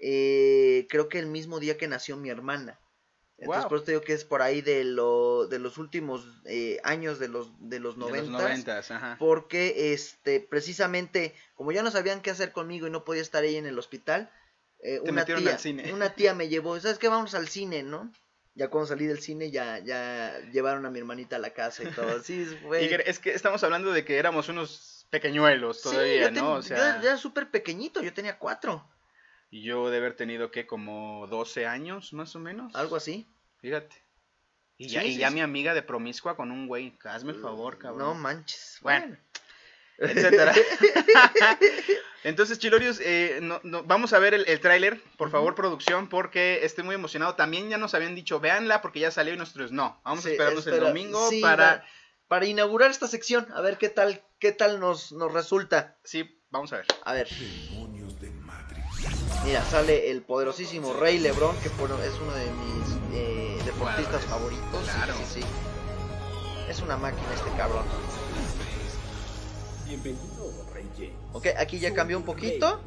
[0.00, 2.78] eh, creo que el mismo día que nació mi hermana.
[3.36, 6.80] Entonces, por eso te digo que es por ahí de, lo, de los últimos eh,
[6.82, 8.00] años de los, de los es.
[8.00, 8.40] De los noventas.
[8.40, 9.16] noventas, ajá.
[9.18, 13.54] Porque, este, precisamente, como ya no sabían qué hacer conmigo y no podía estar ahí
[13.56, 14.30] en el hospital,
[14.80, 15.92] eh, una, tía, al cine.
[15.92, 17.08] una tía me llevó, ¿sabes qué?
[17.08, 18.12] Vamos al cine, ¿no?
[18.58, 21.86] Ya cuando salí del cine ya, ya llevaron a mi hermanita a la casa y
[21.92, 22.20] todo.
[22.22, 22.84] Sí, fue...
[22.84, 26.54] Y es que estamos hablando de que éramos unos pequeñuelos Sí, todavía, ten- ¿no?
[26.54, 28.84] O sea, era- yo era súper pequeñito, yo tenía cuatro,
[29.50, 32.74] y yo de haber tenido que como 12 años más o menos.
[32.74, 33.26] algo así.
[33.60, 33.96] Fíjate.
[34.76, 36.96] Y Sí, ya, y ya mi amiga de promiscua con un güey.
[37.04, 37.98] Hazme el favor, cabrón.
[38.00, 38.78] No manches.
[38.82, 39.16] Bueno.
[39.98, 40.54] Etcétera.
[42.24, 46.64] Entonces, Chilorios, eh, no- no- vamos a ver el, el tráiler, por favor, producción, porque
[46.64, 47.34] estoy muy emocionado.
[47.36, 50.00] También ya nos habían dicho, véanla, porque ya salió y nosotros no.
[50.04, 51.84] Vamos a Sí, esperarnos el domingo sí, para...
[52.46, 55.96] inaugurar esta sección, a ver qué tal, qué tal nos, nos resulta.
[56.04, 56.86] Sí, vamos a ver.
[57.04, 57.28] A ver,
[57.70, 58.84] Demonios de Matrix.
[59.44, 64.38] mira, sale el poderosísimo Rey Lebron, que bueno, es uno de mis eh, deportistas Claro,
[64.38, 64.84] favoritos.
[64.84, 65.14] Sí, claro.
[65.16, 65.46] Sí, sí,
[66.68, 67.86] Es una máquina este cabrón.
[69.88, 71.12] Bienvenido, Rey James.
[71.32, 72.80] Ok, aquí ya cambió un poquito.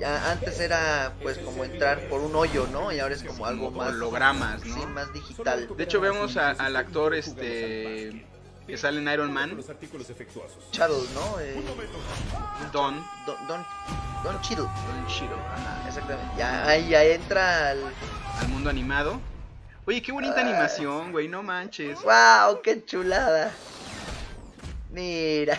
[0.00, 2.90] Ya antes era pues como entrar por un hoyo, ¿no?
[2.92, 4.74] Y ahora es como algo Como más hologramas, ¿no?
[4.74, 5.68] Sí, más digital.
[5.76, 8.24] De hecho, vemos a- al actor este
[8.66, 9.58] que sale en Iron Man.
[10.70, 11.40] Charles, ¿no?
[11.40, 11.54] Eh,
[12.72, 12.94] Don.
[13.26, 13.66] Don, Don,
[14.24, 14.64] Don Cheadle.
[14.66, 15.36] Don Cheadle,
[15.86, 16.32] Exactamente.
[16.36, 17.80] Ya, ahí ya entra al...
[18.40, 19.20] al mundo animado.
[19.86, 20.40] Oye, qué bonita Ah.
[20.42, 21.98] animación, güey, no manches.
[22.02, 22.60] ¡Wow!
[22.62, 23.52] ¡Qué chulada!
[24.90, 25.58] Mira.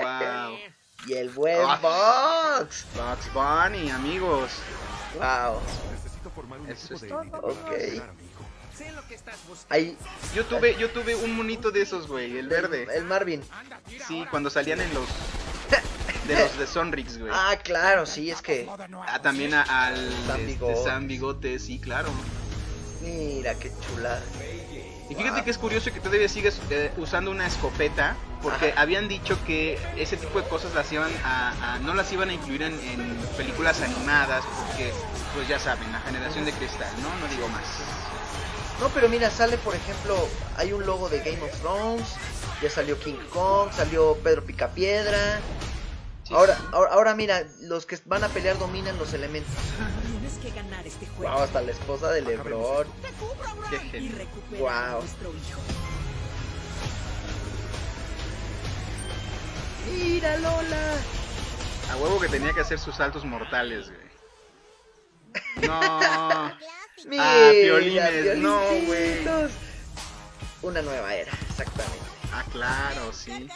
[0.00, 0.56] Wow.
[1.04, 2.58] Y el buen Ah.
[2.60, 2.86] Fox.
[2.94, 4.52] Bugs Bunny, amigos.
[5.14, 5.58] ¡Wow!
[5.90, 7.20] Necesito formar un Eso es todo.
[7.42, 7.72] Ok.
[9.68, 9.96] Ahí,
[10.32, 12.86] Yo tuve, yo tuve un monito de esos, güey, el verde.
[12.94, 13.42] El Marvin.
[14.06, 15.06] Sí, cuando salían en los
[16.28, 17.32] de los de Sonrix, güey.
[17.34, 18.68] Ah, claro, sí, es que...
[19.08, 19.96] Ah, también a- al
[20.28, 20.84] San este, Bigote.
[20.84, 22.10] San Bigote, sí, claro.
[23.02, 24.22] Mira, qué chulada.
[25.12, 28.80] Y fíjate que es curioso que todavía sigues eh, usando una escopeta, porque Ajá.
[28.80, 32.32] habían dicho que ese tipo de cosas las iban a, a- no las iban a
[32.32, 34.90] incluir en, en películas animadas, porque
[35.34, 37.08] pues ya saben, la generación de cristal, ¿no?
[37.26, 37.62] No digo más.
[38.80, 40.16] No, pero mira, sale por ejemplo,
[40.56, 42.14] hay un logo de Game of Thrones,
[42.62, 45.40] ya salió King Kong, salió Pedro Picapiedra.
[46.24, 46.32] Sí.
[46.32, 49.52] Ahora, ahora, ahora mira, los que van a pelear dominan los elementos.
[50.42, 51.32] Que ganar este juego.
[51.32, 52.86] Wow, hasta la esposa de Lebron.
[53.70, 54.08] Qué Y
[54.66, 55.60] a nuestro hijo.
[59.90, 60.94] Mira Lola.
[61.90, 64.12] A huevo que tenía que hacer sus saltos mortales, güey.
[65.66, 65.80] No.
[67.06, 69.52] Mira, Ah, piolines, no, piolincitos.
[70.62, 71.98] Una nueva era, exactamente.
[72.32, 73.48] Ah, claro, sí.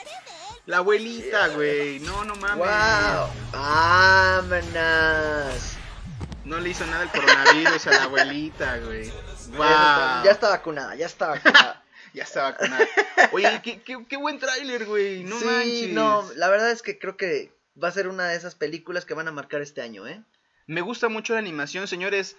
[0.66, 1.98] La abuelita, güey.
[2.00, 2.58] No, no mames.
[2.58, 5.75] Wow, vámonos.
[6.46, 9.10] No le hizo nada el coronavirus a la abuelita, güey.
[9.46, 10.24] Wow.
[10.24, 11.82] Ya está vacunada, ya está vacunada.
[12.14, 12.86] Ya está vacunada.
[13.32, 15.22] Oye, qué, qué, qué buen tráiler, güey.
[15.22, 15.92] No sí, manches.
[15.92, 19.12] no, la verdad es que creo que va a ser una de esas películas que
[19.12, 20.22] van a marcar este año, ¿eh?
[20.66, 22.36] Me gusta mucho la animación, señores.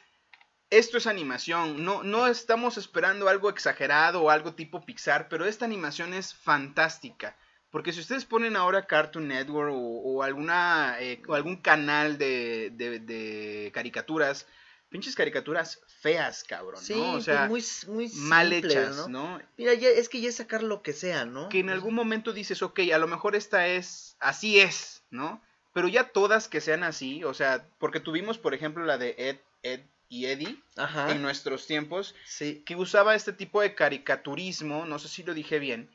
[0.71, 1.85] Esto es animación.
[1.85, 7.37] No, no estamos esperando algo exagerado o algo tipo Pixar, pero esta animación es fantástica.
[7.69, 12.71] Porque si ustedes ponen ahora Cartoon Network o, o alguna, eh, o algún canal de,
[12.73, 14.47] de- de caricaturas,
[14.89, 17.13] pinches caricaturas feas, cabrón, Sí, ¿no?
[17.13, 19.37] O sea, pues muy, muy mal hechas, ¿no?
[19.37, 19.41] ¿no?
[19.57, 21.49] Mira, ya, es que ya es sacar lo que sea, ¿no?
[21.49, 25.41] que en algún momento dices, ok, a lo mejor esta es, así es, ¿no?
[25.73, 29.37] Pero ya todas que sean así, o sea, porque tuvimos, por ejemplo, la de Ed,
[29.61, 31.11] Ed y Eddie Ajá.
[31.11, 32.63] en nuestros tiempos, Sí.
[32.65, 35.89] que usaba este tipo de caricaturismo, no sé si lo dije bien,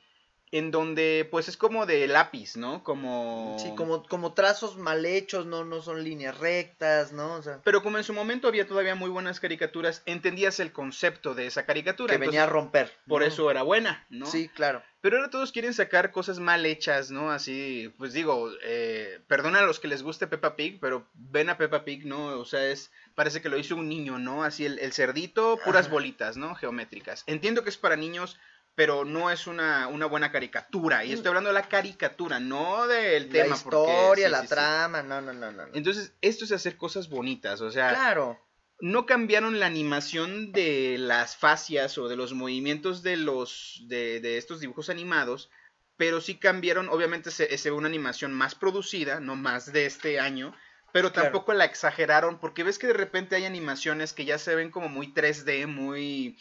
[0.52, 2.84] en donde pues es como de lápiz, ¿no?
[2.84, 3.56] Como...
[3.58, 7.34] Sí, como, como trazos mal hechos, no, no son líneas rectas, ¿no?
[7.36, 11.34] O sea, Pero como en su momento había todavía muy buenas caricaturas, entendías el concepto
[11.34, 12.12] de esa caricatura.
[12.12, 12.92] que venía a romper.
[13.08, 13.28] Por ¿no?
[13.28, 14.26] eso era buena, ¿no?
[14.26, 14.82] Sí, claro.
[15.00, 17.32] Pero ahora todos quieren sacar cosas mal hechas, ¿no?
[17.32, 21.56] Así, pues digo, eh, perdona a los que les guste Peppa Pig, pero ven a
[21.56, 22.26] Peppa Pig, ¿no?
[22.38, 24.44] O sea, es, parece que lo hizo un niño, ¿no?
[24.44, 25.94] Así el, el cerdito, puras Ajá.
[25.94, 26.54] bolitas, ¿no?
[26.54, 27.24] Geométricas.
[27.26, 28.38] Entiendo que es para niños,
[28.74, 31.04] pero no es una, una buena caricatura.
[31.04, 33.56] Y estoy hablando de la caricatura, no del La tema.
[33.62, 35.66] porque- historia, sí, la sí, trama, no, no, no, no.
[35.66, 35.74] no.
[35.74, 38.40] Entonces, esto es hacer cosas bonitas, o sea, Claro.
[38.80, 44.38] no cambiaron la animación de las fascias o de los movimientos de los de, de
[44.38, 45.50] estos dibujos animados,
[45.98, 50.18] pero sí cambiaron, obviamente se, se ve una animación más producida, no más de este
[50.18, 50.54] año,
[50.92, 51.26] pero Claro.
[51.28, 54.88] tampoco la exageraron, porque ves que de repente hay animaciones que ya se ven como
[54.88, 56.38] muy 3D, muy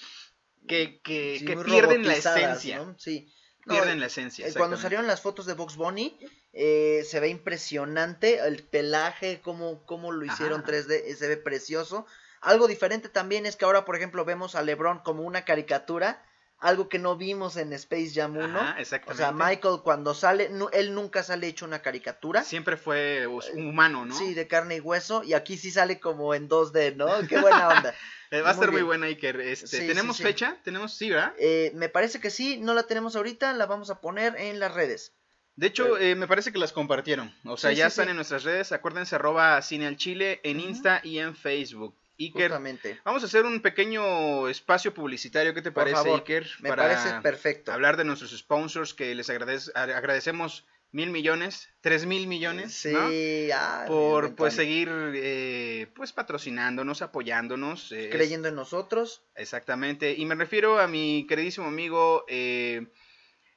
[0.67, 2.95] que, que, Sí, que muy pierden la esencia, ¿no?
[2.97, 3.31] Sí.
[3.65, 4.47] No, pierden la esencia.
[4.47, 4.81] eh, cuando exactamente.
[4.81, 6.17] salieron las fotos de Box Bunny,
[6.53, 10.71] eh, se ve impresionante el pelaje, cómo, cómo lo hicieron Ajá.
[10.71, 12.05] 3D, eh, se ve precioso.
[12.41, 16.25] Algo diferente también es que ahora, por ejemplo, vemos a LeBron como una caricatura,
[16.61, 18.59] algo que no vimos en Space Jam 1.
[18.59, 19.23] Ajá, o exactamente.
[19.23, 22.43] sea, Michael cuando sale, él nunca sale hecho una caricatura.
[22.43, 24.15] siempre fue pues, un humano, ¿no?
[24.17, 27.07] Sí, de carne y hueso, y aquí sí sale como en 2D, ¿no?
[27.27, 27.93] Qué buena onda.
[28.33, 29.41] Eh, Va a muy estar muy buena Iker.
[29.41, 30.23] Este, Sí, ¿Tenemos sí.
[30.23, 30.55] fecha?
[30.63, 30.93] ¿Tenemos?
[30.93, 31.33] Sí, ¿verdad?
[31.37, 34.73] Eh, me parece que sí, no la tenemos ahorita, la vamos a poner en las
[34.73, 35.11] redes.
[35.57, 37.35] De hecho, eh, me parece que las compartieron.
[37.43, 38.09] O sea, Sí, ya sí, están sí.
[38.11, 38.71] en nuestras redes.
[38.71, 40.61] Acuérdense, arroba Cine al Chile en.
[40.61, 41.93] Insta y en Facebook.
[42.25, 42.99] Iker, Justamente.
[43.03, 45.53] vamos a hacer un pequeño espacio publicitario.
[45.53, 46.47] ¿Qué te Por parece, favor, Iker?
[46.59, 47.71] Me parece perfecto.
[47.71, 53.09] hablar de nuestros sponsors que les agradecemos mil millones, tres mil millones, Sí, ¿no?
[53.55, 57.91] ah, Por pues seguir eh, pues patrocinándonos, apoyándonos.
[57.93, 59.23] eh, creyendo en nosotros.
[59.35, 60.13] Exactamente.
[60.17, 62.87] Y me refiero a mi queridísimo amigo, eh,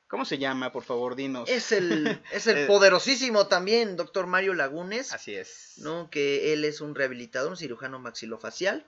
[0.08, 0.72] ¿cómo se llama?
[0.72, 1.48] Por favor, dinos.
[1.48, 5.74] Es el, es el Eh, poderosísimo también, doctor Mario Lagunes, Así es.
[5.78, 6.10] ¿no?
[6.10, 8.86] Que él es un rehabilitador, un cirujano maxilofacial,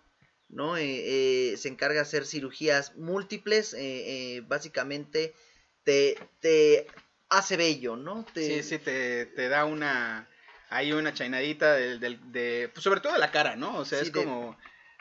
[0.48, 0.76] ¿no?
[0.76, 5.34] Eh, eh, se encarga de hacer cirugías múltiples, eh, básicamente
[5.82, 6.86] te, te
[7.28, 8.24] hace bello, ¿no?
[8.32, 10.28] Te- Sí, sí, te, te da una.
[10.68, 12.70] Hay una chainadita del, del- de.
[12.72, 13.76] pues, sobre todo de la cara, ¿no?
[13.78, 14.56] O sea, Sí, es de- como.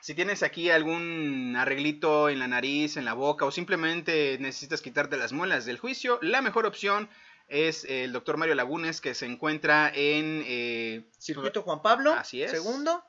[0.06, 5.18] Si tienes aquí algún arreglito en la nariz, en la boca, o simplemente necesitas quitarte
[5.18, 7.10] las muelas del juicio, la mejor opción
[7.48, 12.52] es el doctor Mario Lagunes, que se encuentra en eh, Circuito Juan Pablo, Así es.
[12.52, 13.04] segundo,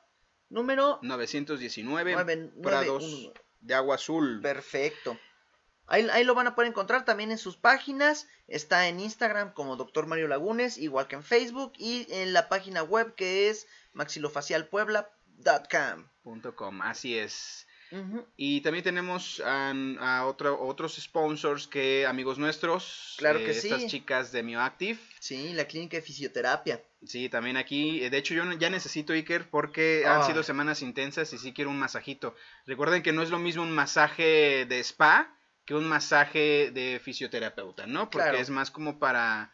[0.49, 3.31] número 919 nueve- nueve- Prados uno.
[3.59, 4.39] de Agua Azul.
[4.41, 5.19] Perfecto.
[5.85, 8.27] Ahí, ahí lo van a poder encontrar también en sus páginas.
[8.47, 10.07] Está en Instagram como Dr.
[10.07, 11.73] Mario Lagunes, igual que en Facebook.
[11.77, 16.09] Y en la página web que es maxilofacialpuebla.com.
[16.55, 17.65] com, así es.
[18.35, 19.71] Y también tenemos a,
[20.01, 23.15] a otro- otros sponsors que amigos nuestros.
[23.17, 23.87] Claro que Estas sí.
[23.87, 24.99] chicas de Mioactive.
[25.21, 26.83] Sí, la clínica de fisioterapia.
[27.05, 28.03] Sí, también aquí.
[28.03, 30.25] eh, De hecho, yo ya necesito Iker porque han Ah.
[30.25, 32.35] sido semanas intensas y sí quiero un masajito.
[32.65, 35.33] Recuerden que no es lo mismo un masaje de spa
[35.65, 38.09] que un masaje de fisioterapeuta, ¿no?
[38.09, 38.37] Porque Claro.
[38.37, 39.51] es más como para.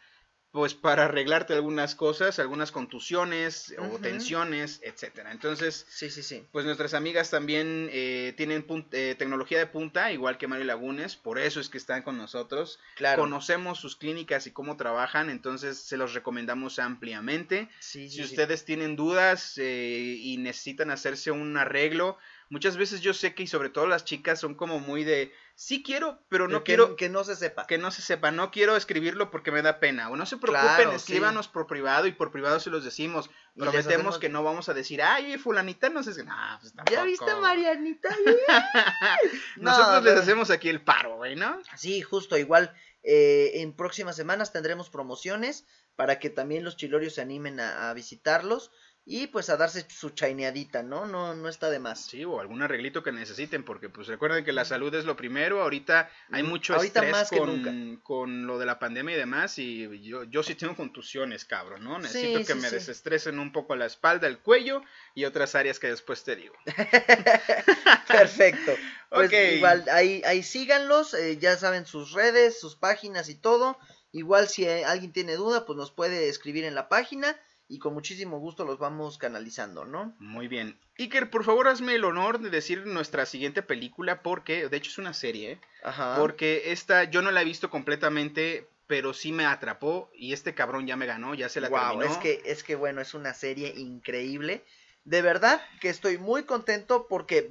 [0.54, 5.32] Pues para arreglarte algunas cosas, algunas contusiones o tensiones, etcétera.
[5.32, 6.44] Entonces, Sí, sí, sí.
[6.52, 11.40] pues nuestras amigas también eh, tienen eh, tecnología de punta, igual que Mario Lagunes, por
[11.40, 12.78] eso es que están con nosotros.
[12.94, 13.22] Claro.
[13.22, 17.68] Conocemos sus clínicas y cómo trabajan, entonces se los recomendamos ampliamente.
[17.80, 22.16] Sí, sí, Si ustedes tienen dudas eh, y necesitan hacerse un arreglo,
[22.54, 25.82] muchas veces yo sé que y sobre todo las chicas son como muy de, sí
[25.82, 27.66] quiero, pero no que, quiero que no se sepa.
[27.66, 30.08] que no se sepa, no quiero escribirlo porque me da pena.
[30.08, 30.96] O no se preocupen, Claro, sí.
[30.96, 33.28] escríbanos por privado y por privado se los decimos.
[33.56, 36.22] Y Prometemos que no vamos a decir, ay, fulanita no sé.
[36.24, 37.04] No, pues ¿Ya tampoco.
[37.04, 38.08] viste a Marianita?
[39.56, 41.58] Nosotros No, les hacemos aquí el paro, güey, ¿no?
[41.76, 47.20] Sí, justo, igual eh, en próximas semanas tendremos promociones para que también los chilorios se
[47.20, 48.70] animen a, a visitarlos.
[49.04, 51.06] Y pues a darse su chaineadita, ¿no?
[51.06, 52.10] No, no está de más.
[52.10, 55.62] Sí, o algún arreglito que necesiten, porque pues recuerden que la salud es lo primero,
[55.62, 57.80] ahorita hay Mm, mucho ahorita estrés más que con, nunca.
[58.02, 61.98] con lo de la pandemia y demás, y yo, yo sí tengo contusiones, cabrón, ¿no?
[61.98, 62.74] Necesito Sí, que sí, me sí.
[62.74, 64.82] desestresen un poco la espalda, el cuello
[65.14, 66.54] y otras áreas que después te digo.
[68.10, 68.80] Perfecto.
[69.12, 73.78] Pues igual, ahí, ahí síganlos, eh, ya saben sus redes, sus páginas y todo.
[74.12, 77.38] Igual si eh, alguien tiene duda, pues nos puede escribir en la página
[77.68, 80.14] y con muchísimo gusto los vamos canalizando, ¿no?
[80.18, 80.78] Muy bien.
[80.98, 84.98] Iker, por favor, hazme el honor de decir nuestra siguiente película, porque, de hecho es
[84.98, 85.60] una serie, ¿eh?
[85.82, 86.16] Ajá.
[86.18, 90.86] porque esta yo no la he visto completamente, pero sí me atrapó y este cabrón
[90.86, 92.04] ya me ganó, ya se la Wow, terminó.
[92.12, 94.62] es que, es que bueno, es una serie increíble.
[95.04, 97.50] De verdad que estoy muy contento porque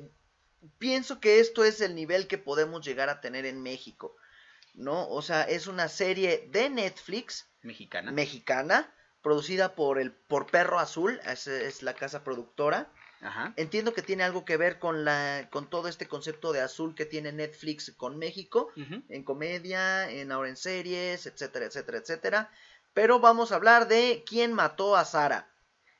[0.78, 4.16] pienso que esto es el nivel que podemos llegar a tener en México,
[4.76, 5.08] ¿no?
[5.10, 8.12] O sea, es una serie de Netflix Mexicana.
[8.12, 8.92] mexicana,
[9.24, 12.92] producida por el por Perro Azul, es, es la casa productora.
[13.22, 13.54] Ajá.
[13.56, 17.06] Entiendo que tiene algo que ver con la con todo este concepto de azul que
[17.06, 22.52] tiene Netflix con México, en comedia, en ahora en series, etcétera, etcétera, etcétera.
[22.94, 25.50] Pero vamos a hablar de quién mató a Sara.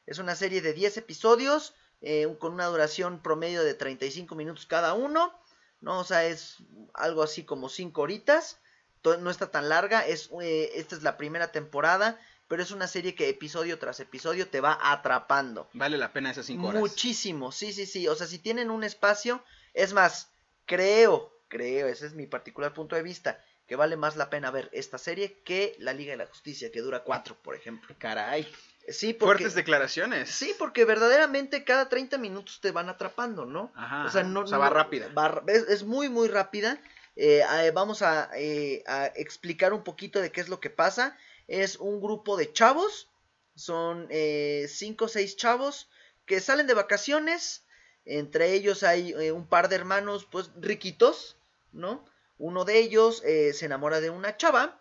[0.06, 4.94] Es una serie de 10 episodios eh, con una duración promedio de 35 minutos cada
[4.94, 5.34] uno.
[5.80, 6.00] ¿no?
[6.00, 6.58] O sea, es
[6.94, 8.60] algo así como 5 horitas.
[9.04, 10.06] No está tan larga.
[10.06, 12.20] Es, eh, esta es la primera temporada.
[12.54, 15.68] Pero es una serie que episodio tras episodio te va atrapando.
[15.74, 16.80] Vale la pena esas cinco horas.
[16.82, 18.08] Muchísimo, sí, sí, sí.
[18.08, 19.44] O sea, si tienen un espacio,
[19.74, 20.30] es más,
[20.68, 24.70] creo, creo, ese es mi particular punto de vista, que vale más la pena ver
[24.72, 27.96] esta serie que La Liga de la Justicia, que dura cuatro, por ejemplo.
[27.98, 28.48] Caray.
[28.88, 30.30] Sí, porque, Fuertes declaraciones.
[30.30, 33.72] sí, porque verdaderamente cada 30 minutos te van atrapando, ¿no?
[33.76, 35.08] Ajá, o sea, no, O sea, no- va rápida.
[35.18, 36.80] va- es, es muy, muy rápida.
[37.16, 41.18] Eh, eh, vamos a, eh, a explicar un poquito de qué es lo que pasa.
[41.48, 43.08] Es un grupo de chavos,
[43.56, 45.90] son eh, cinco o seis chavos
[46.26, 47.64] que salen de vacaciones.
[48.06, 51.38] Entre ellos hay eh, un par de hermanos, pues riquitos,
[51.72, 52.06] ¿no?
[52.38, 54.80] Uno de ellos eh, se enamora de una chava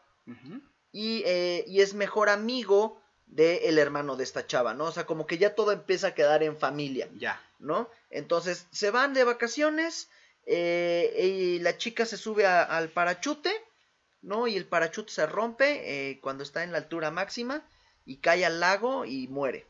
[0.93, 4.85] y, eh, y es mejor amigo del hermano de esta chava, ¿no?
[4.87, 7.09] O sea, como que ya todo empieza a quedar en familia.
[7.17, 7.41] Ya.
[7.59, 7.89] ¿no?
[8.11, 10.09] Entonces se van de vacaciones
[10.47, 13.51] eh, y la chica se sube a- al parachute,
[14.23, 14.47] ¿no?
[14.47, 17.63] Y el parachute se rompe eh, cuando está en la altura máxima
[18.07, 19.67] y cae al lago y muere,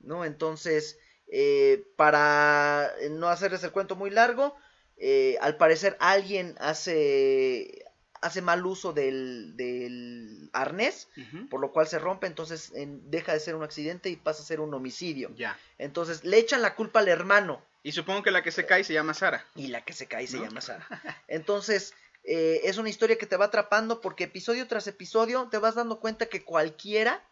[0.00, 0.24] ¿no?
[0.24, 0.98] Entonces,
[1.30, 4.56] eh, para no hacerles el cuento muy largo,
[4.96, 7.84] eh, al parecer alguien hace,
[8.20, 11.08] hace mal uso del, del arnés,
[11.50, 14.46] por lo cual se rompe, entonces en- deja de ser un accidente y pasa a
[14.46, 15.30] ser un homicidio.
[15.36, 15.58] Ya.
[15.78, 18.92] Entonces le echan la culpa al hermano Y supongo que la que se cae se
[18.94, 19.44] llama Sara.
[19.54, 20.44] y la que se cae se ¿No?
[20.44, 20.86] llama Sara.
[21.28, 21.94] Entonces
[22.28, 25.98] eh, es una historia que te va atrapando porque episodio tras episodio te vas dando
[25.98, 27.24] cuenta que cualquiera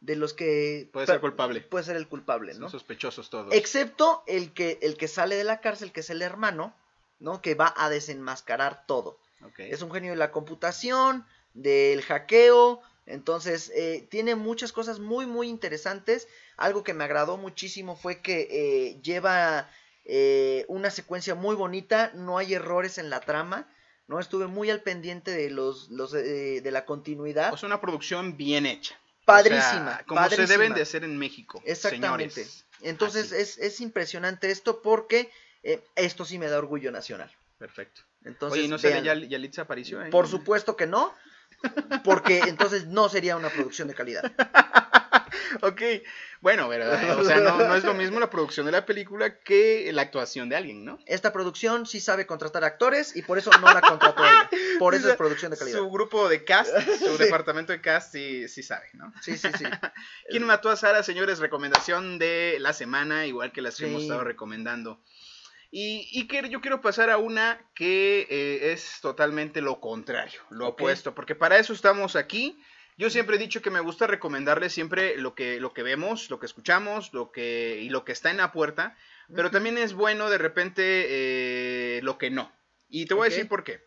[0.00, 1.60] de los que Puede ser culpable.
[1.62, 2.68] puede ser el culpable, Son ¿no?
[2.68, 3.54] sospechosos todos.
[3.54, 6.74] Excepto el que el que sale de la cárcel que es el hermano,
[7.18, 7.40] ¿no?
[7.40, 9.18] Que va a desenmascarar todo.
[9.58, 11.24] Es un genio de la computación,
[11.54, 12.80] del hackeo.
[13.06, 16.28] Entonces, eh, tiene muchas cosas muy, muy interesantes.
[16.56, 19.68] Algo que me agradó muchísimo fue que eh, lleva
[20.04, 22.12] eh, una secuencia muy bonita.
[22.14, 23.68] No hay errores en la trama.
[24.12, 27.50] No estuve muy al pendiente de los, los eh, de la continuidad.
[27.52, 28.94] O sea, una producción bien hecha.
[29.24, 30.46] Padrísima, O sea, como padrísima.
[30.46, 31.62] se deben de hacer en México.
[31.64, 32.34] Exactamente.
[32.44, 32.66] señores.
[32.82, 35.30] Entonces, es, es impresionante esto porque
[35.62, 37.32] eh, esto sí me da orgullo nacional.
[37.56, 38.02] Perfecto.
[38.24, 39.02] Entonces, Oye, ¿y no sale.
[39.02, 39.98] Yal- Yalitza Aparicio?
[40.00, 40.10] ahí?
[40.10, 41.14] Por supuesto que no,
[42.04, 44.30] porque entonces no sería una producción de calidad.
[45.62, 45.82] Ok,
[46.40, 46.92] bueno, ¿verdad?
[47.20, 50.48] O sea, no, no es lo mismo la producción de la película que la actuación
[50.48, 50.98] de alguien, ¿no?
[51.06, 54.50] Esta producción sí sabe contratar actores y por eso no la contrató ella.
[54.78, 55.78] Por eso es producción de calidad.
[55.78, 57.24] Su grupo de cast, su Sí.
[57.24, 59.12] departamento de cast, sí, sí sabe, ¿no?
[59.22, 59.64] Sí, sí, sí.
[60.28, 61.38] ¿Quién mató a Sara, señores?
[61.38, 63.90] Recomendación de la semana, igual que las que Sí.
[63.90, 65.00] hemos estado recomendando.
[65.74, 70.66] Y, y que yo quiero pasar a una que eh, es totalmente lo contrario, lo
[70.68, 70.72] Ok.
[70.80, 72.60] opuesto, porque para eso estamos aquí.
[73.02, 76.38] Yo siempre he dicho que me gusta recomendarles siempre lo que, lo que vemos, lo
[76.38, 78.96] que escuchamos, lo que, y lo que está en la puerta,
[79.34, 82.52] pero también es bueno de repente eh, lo que no.
[82.88, 83.80] Y te voy a decir por qué.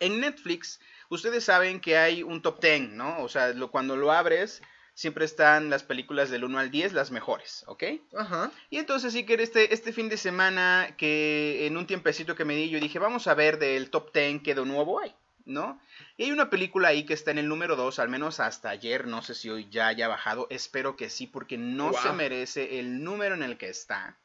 [0.00, 3.22] En Netflix, ustedes saben que hay un top 10, ¿no?
[3.22, 4.60] O sea, lo- cuando lo abres,
[4.92, 7.84] siempre están las películas del 1 al 10, las mejores, ¿ok?
[8.18, 8.52] Ajá.
[8.68, 12.54] Y entonces sí que este, este fin de semana, que en un tiempecito que me
[12.54, 15.14] di, yo dije, vamos a ver del top 10 qué de nuevo hay,
[15.46, 15.80] ¿no?
[16.16, 19.06] Y hay una película ahí que está en el número 2, al menos hasta ayer,
[19.06, 23.02] no sé si hoy ya haya bajado, espero que sí, porque no se merece el
[23.02, 24.18] número en el que está.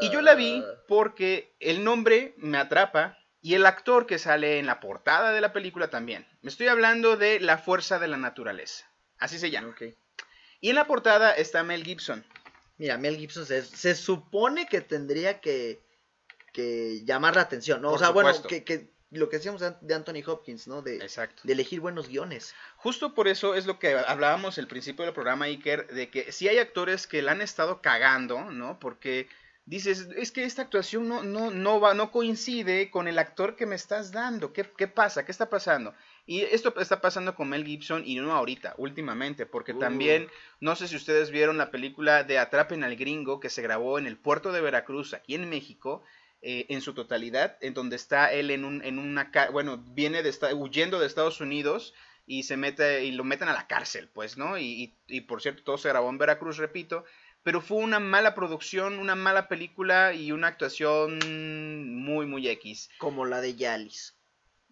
[0.00, 4.66] Y yo la vi porque el nombre me atrapa y el actor que sale en
[4.66, 6.26] la portada de la película también.
[6.42, 8.86] Me estoy hablando de La Fuerza de la Naturaleza.
[9.18, 9.74] Así se llama.
[10.60, 12.24] Y en la portada está Mel Gibson.
[12.78, 15.80] Mira, Mel Gibson se, se supone que tendría que,
[16.52, 17.88] que llamar la atención, ¿no?
[17.88, 20.82] Por o sea, bueno, que lo que decíamos de Anthony Hopkins, ¿no?
[20.82, 21.42] De, Exacto.
[21.44, 22.54] de elegir buenos guiones.
[22.76, 26.48] Justo por eso es lo que hablábamos al principio del programa, Iker, de que si
[26.48, 28.78] hay actores que la han estado cagando, ¿no?
[28.78, 29.28] Porque
[29.64, 33.66] dices, es que esta actuación no, no, no, va, no coincide con el actor que
[33.66, 34.52] me estás dando.
[34.52, 35.24] ¿Qué, ¿Qué pasa?
[35.24, 35.94] ¿Qué está pasando?
[36.26, 39.78] Y esto está pasando con Mel Gibson y no ahorita, últimamente, porque Uh.
[39.78, 40.28] también,
[40.60, 44.06] no sé si ustedes vieron la película de Atrapen al Gringo que se grabó en
[44.06, 46.02] el puerto de Veracruz, aquí en México,
[46.42, 50.32] eh, en su totalidad, en donde está él en, un, en una, bueno, viene de
[50.54, 51.94] huyendo de Estados Unidos
[52.26, 54.58] y se mete y lo meten a la cárcel, pues, ¿no?
[54.58, 57.04] Y, y, y, por cierto, todo se grabó en Veracruz, repito,
[57.42, 61.18] pero fue una mala producción, una mala película y una actuación
[61.96, 62.90] muy, muy X.
[62.98, 64.14] Como la de Yalis.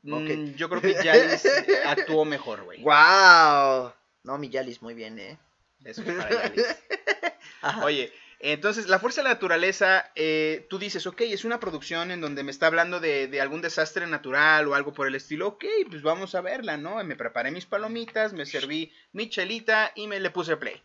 [0.02, 0.56] Mm, Ok.
[0.56, 1.46] Yo creo que Yalis
[1.86, 2.82] actuó mejor, güey.
[2.82, 3.92] ¡Wow!
[4.24, 5.38] No, mi Yalis muy bien, ¿eh?
[5.84, 6.64] Eso es para Yalis.
[7.62, 7.84] Ajá.
[7.84, 12.20] Oye, entonces, La Fuerza de la Naturaleza, eh, tú dices, ok, es una producción en
[12.20, 15.64] donde me está hablando de, de algún desastre natural o algo por el estilo, ok,
[15.88, 17.02] pues vamos a verla, ¿no?
[17.04, 20.82] Me preparé mis palomitas, me serví mi chelita y me le puse play.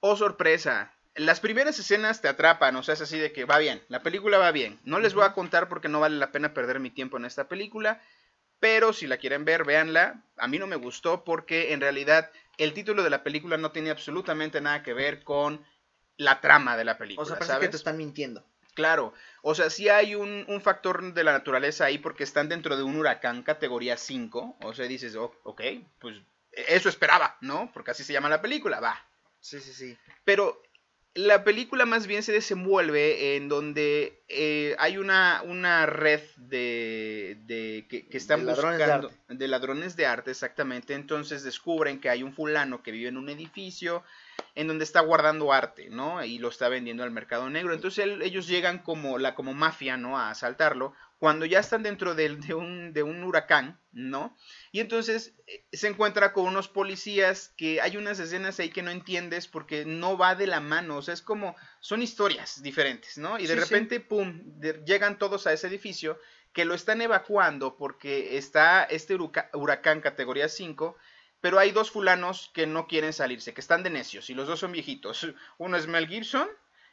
[0.00, 0.92] Oh, sorpresa.
[1.14, 4.38] Las primeras escenas te atrapan, o sea, es así de que va bien, la película
[4.38, 4.80] va bien.
[4.82, 7.48] No les voy a contar porque no vale la pena perder mi tiempo en esta
[7.48, 8.02] película,
[8.58, 10.24] pero si la quieren ver, véanla.
[10.38, 13.90] A mí no me gustó porque en realidad el título de la película no tiene
[13.90, 15.64] absolutamente nada que ver con
[16.22, 17.68] la trama de la película, O sea, parece ¿sabes?
[17.68, 18.44] que te están mintiendo.
[18.74, 19.12] Claro,
[19.42, 22.82] o sea, sí hay un, un factor de la naturaleza ahí porque están dentro de
[22.82, 25.60] un huracán categoría 5, o sea, dices, oh, ok,
[25.98, 26.16] pues
[26.52, 27.70] eso esperaba, ¿no?
[27.74, 28.98] Porque así se llama la película, va.
[29.40, 29.98] Sí, sí, sí.
[30.24, 30.62] Pero
[31.14, 37.86] la película más bien se desenvuelve en donde eh, hay una, una red de, de
[37.90, 39.18] que, que están De ladrones de buscando arte.
[39.34, 40.94] de ladrones de arte, exactamente.
[40.94, 44.02] Entonces descubren que hay un fulano que vive en un edificio
[44.54, 46.22] en donde está guardando arte, ¿no?
[46.24, 47.72] Y lo está vendiendo al mercado negro.
[47.74, 50.18] Entonces él- ellos llegan como la como mafia, ¿no?
[50.18, 54.36] A asaltarlo cuando ya están dentro del- de, un, de un huracán, ¿no?
[54.72, 58.90] Y entonces eh, se encuentra con unos policías que hay unas escenas ahí que no
[58.90, 63.38] entiendes porque no va de la mano, o sea, es como, son historias diferentes, ¿no?
[63.38, 63.60] Y de Sí, sí.
[63.60, 66.18] repente, pum, de- llegan todos a ese edificio
[66.52, 69.16] que lo están evacuando porque está este
[69.54, 70.96] huracán categoría 5,
[71.42, 74.60] pero hay dos fulanos que no quieren salirse, que están de necios, y los dos
[74.60, 75.26] son viejitos.
[75.58, 76.48] Uno es Mel Gibson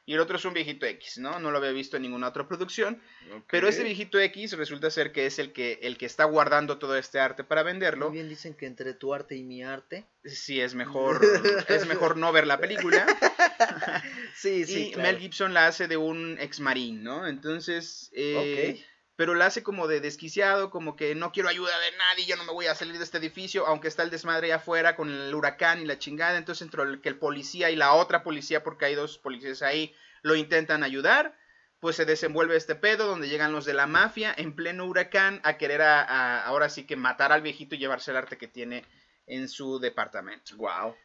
[0.06, 1.39] y el otro es un viejito X, ¿no?
[1.39, 3.00] No lo había visto en ninguna otra producción.
[3.47, 6.97] Pero este viejito X resulta ser que es el que, el que está guardando todo
[6.97, 8.08] este arte para venderlo.
[8.08, 10.08] Muy bien dicen que entre tu arte y mi arte.
[10.26, 11.22] Sí, es mejor,
[11.68, 13.06] es mejor no ver la película.
[14.36, 14.88] Sí, sí.
[14.88, 15.12] y claro.
[15.12, 17.28] Mel Gibson la hace de un ex marín, ¿no?
[17.28, 18.86] Entonces, eh, Ok.
[19.20, 22.45] Pero la hace como de desquiciado, como que no quiero ayuda de nadie, yo no
[22.45, 25.36] me voy a salir de este edificio, aunque está el desmadre allá afuera con el
[25.36, 26.38] huracán y la chingada.
[26.38, 29.93] Entonces, entre el que el policía y la otra policía, porque hay dos policías ahí,
[30.22, 31.36] lo intentan ayudar.
[31.82, 35.57] Pues se desenvuelve este pedo donde llegan los de la mafia en pleno huracán a
[35.57, 38.86] querer a, a- ahora sí que matar al viejito y llevarse el arte que tiene
[39.28, 40.55] en su departamento.
[40.55, 40.95] Wow.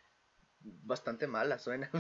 [0.61, 1.91] Bastante mala suena.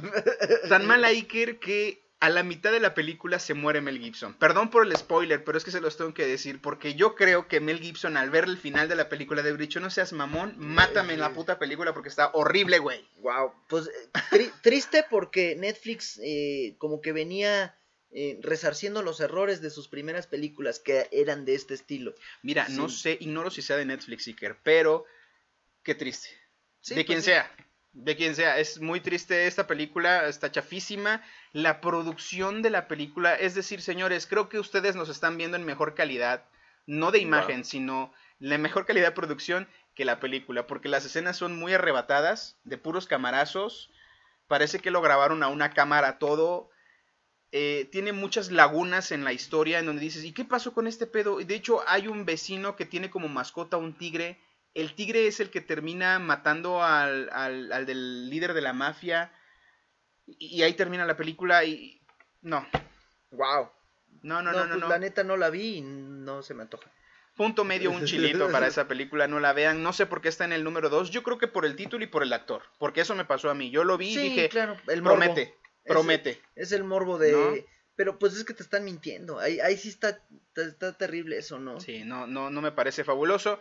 [0.68, 4.32] Tan mal Iker que a la mitad de la película se muere Mel Gibson.
[4.34, 7.48] Perdón por el spoiler, pero es que se los tengo que decir porque yo creo
[7.48, 10.54] que Mel Gibson al ver el final de la película de dicho no seas mamón,
[10.56, 13.06] mátame en la puta película porque está horrible, güey.
[13.18, 13.52] Wow.
[13.68, 17.76] Pues eh, tri- triste porque Netflix eh, como que venía
[18.10, 22.14] eh, resarciendo los errores de sus primeras películas que eran de este estilo.
[22.42, 25.04] Mira, no sé, ignoro si sea de Netflix, Iker, pero
[25.82, 26.28] qué triste.
[26.80, 27.26] Sí, de pues quien sí.
[27.26, 27.54] sea.
[27.94, 31.22] De quien sea, es muy triste esta película, está chafísima.
[31.52, 35.64] La producción de la película, es decir, señores, creo que ustedes nos están viendo en
[35.64, 36.44] mejor calidad,
[36.86, 41.36] no de imagen, sino la mejor calidad de producción que la película, porque las escenas
[41.36, 43.90] son muy arrebatadas, de puros camarazos.
[44.48, 46.70] Parece que lo grabaron a una cámara todo.
[47.52, 51.06] Eh, tiene muchas lagunas en la historia en donde dices, ¿y qué pasó con este
[51.06, 51.38] pedo?
[51.38, 54.40] De hecho, hay un vecino que tiene como mascota un tigre.
[54.74, 59.32] El tigre es el que termina matando al, al, al del líder de la mafia.
[60.26, 62.00] Y, y ahí termina la película y...
[62.42, 62.66] No,
[63.30, 63.70] Wow.
[64.22, 64.68] no, no, no, no.
[64.68, 64.88] pues no.
[64.88, 66.90] La neta no la vi y no se me antoja.
[67.36, 69.82] Punto medio, un chilito para esa película, no la vean.
[69.82, 71.10] No sé por qué está en el número 2.
[71.10, 72.62] Yo creo que por el título y por el actor.
[72.78, 73.70] Porque eso me pasó a mí.
[73.70, 75.18] Yo lo vi y sí, dije, claro, el morbo.
[75.18, 75.54] promete,
[75.84, 76.40] promete.
[76.54, 77.32] Es el morbo de...
[77.32, 77.54] ¿No?
[77.96, 79.38] Pero pues es que te están mintiendo.
[79.40, 81.80] Ahí, ahí sí está, está, está terrible eso, ¿no?
[81.80, 83.60] Sí, no, no, no me parece fabuloso.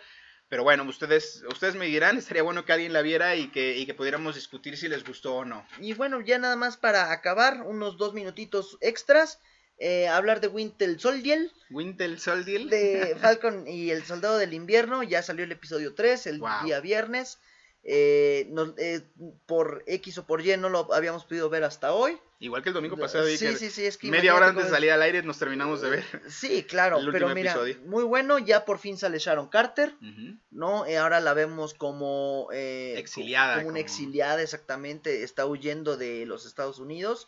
[0.53, 3.87] Pero bueno, ustedes, ustedes me dirán, estaría bueno que alguien la viera y que, y
[3.87, 5.65] que pudiéramos discutir si les gustó o no.
[5.79, 9.39] Y bueno, ya nada más para acabar, unos dos minutitos extras.
[9.79, 12.67] eh, hablar de Winter Soldier, Winter Soldier.
[12.67, 15.01] de Falcon y el Soldado del Invierno.
[15.01, 16.49] Ya salió el episodio 3 el Wow.
[16.65, 17.39] día viernes.
[17.84, 19.01] Eh, eh,
[19.45, 22.17] por X o por Y no lo habíamos podido ver hasta hoy.
[22.39, 24.69] Igual que el domingo pasado, Sí, Iker, sí, sí, es que media hora antes de
[24.69, 26.03] salir al aire nos terminamos de ver.
[26.29, 27.77] Sí, claro, el pero mira, episodio.
[27.86, 29.93] muy bueno, ya por fin sale Sharon Carter.
[30.51, 30.86] ¿no?
[30.86, 32.49] Eh, ahora la vemos como...
[32.53, 37.27] eh, Exiliada, Como una exiliada, exactamente, está huyendo de los Estados Unidos.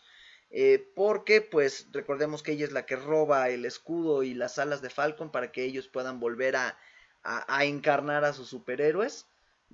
[0.95, 4.89] porque, pues, recordemos que ella es la que roba el escudo y las alas de
[4.89, 6.77] Falcon para que ellos puedan volver a,
[7.23, 9.25] a- a encarnar a sus superhéroes,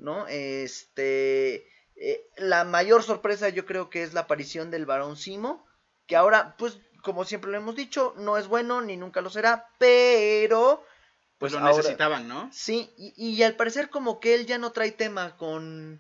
[0.02, 0.28] ¿no?
[0.28, 5.66] Este, eh, la mayor sorpresa yo creo que es la aparición del varón Simo,
[6.08, 9.70] que ahora, pues, como siempre lo hemos dicho, no es bueno ni nunca lo será,
[9.78, 10.84] pero...
[11.38, 12.50] Pues lo ahora- necesitaban, ¿no?
[12.52, 16.00] Sí, y, y al parecer como que él ya no trae tema con,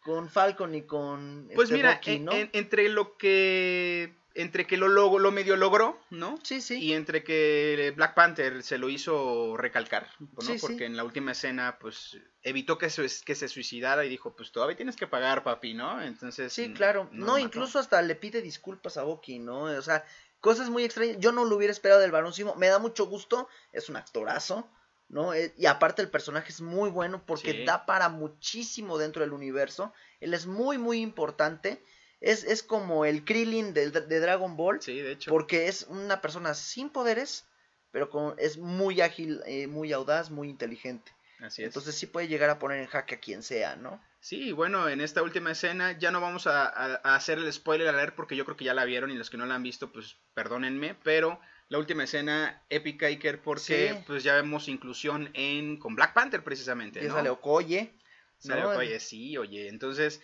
[0.00, 2.32] con Falcon y con Pues este mira, en- ¿no?
[2.32, 6.38] en- entre lo que entre que lo logo, lo medio logró, ¿no?
[6.42, 6.78] Sí, sí.
[6.78, 10.40] Y entre que Black Panther se lo hizo recalcar, ¿no?
[10.40, 10.60] Sí, sí.
[10.60, 14.50] Porque en la última escena, pues, evitó que se, que se suicidara y dijo, pues,
[14.50, 16.02] todavía tienes que pagar, papi, ¿no?
[16.02, 16.52] Entonces...
[16.52, 17.08] Sí, mm, claro.
[17.12, 19.62] lo No, incluso hasta le pide disculpas a Bucky, ¿no?
[19.64, 20.04] O sea,
[20.40, 21.16] cosas muy extrañas.
[21.20, 22.54] Yo no lo hubiera esperado del varón Simo.
[22.56, 23.48] Me da mucho gusto.
[23.72, 24.68] Es un actorazo,
[25.08, 25.32] ¿no?
[25.32, 27.64] Eh, Y aparte el personaje es muy bueno porque Sí.
[27.64, 29.92] da para muchísimo dentro del universo.
[30.20, 31.82] Él es muy, muy importante.
[32.24, 34.80] Es, es como el Krillin del- de Dragon Ball.
[34.80, 35.30] Sí, de hecho.
[35.30, 37.46] Porque es una persona sin poderes,
[37.90, 41.12] pero con, es muy ágil, eh, muy audaz, muy inteligente.
[41.40, 41.66] Así es.
[41.68, 44.02] Entonces sí puede llegar a poner en jaque a quien sea, ¿no?
[44.20, 47.88] Sí, bueno, en esta última escena ya no vamos a, a- a hacer el spoiler
[47.88, 49.92] alert porque yo creo que ya la vieron y los que no la han visto,
[49.92, 54.04] pues perdónenme, pero la última escena épica Iker porque Sí.
[54.06, 57.14] pues ya vemos inclusión en con Black Panther precisamente, Y ¿no?
[57.16, 57.92] sale Okoye.
[58.38, 58.70] Sale ¿no?
[58.70, 60.22] Okoye, sí, oye, entonces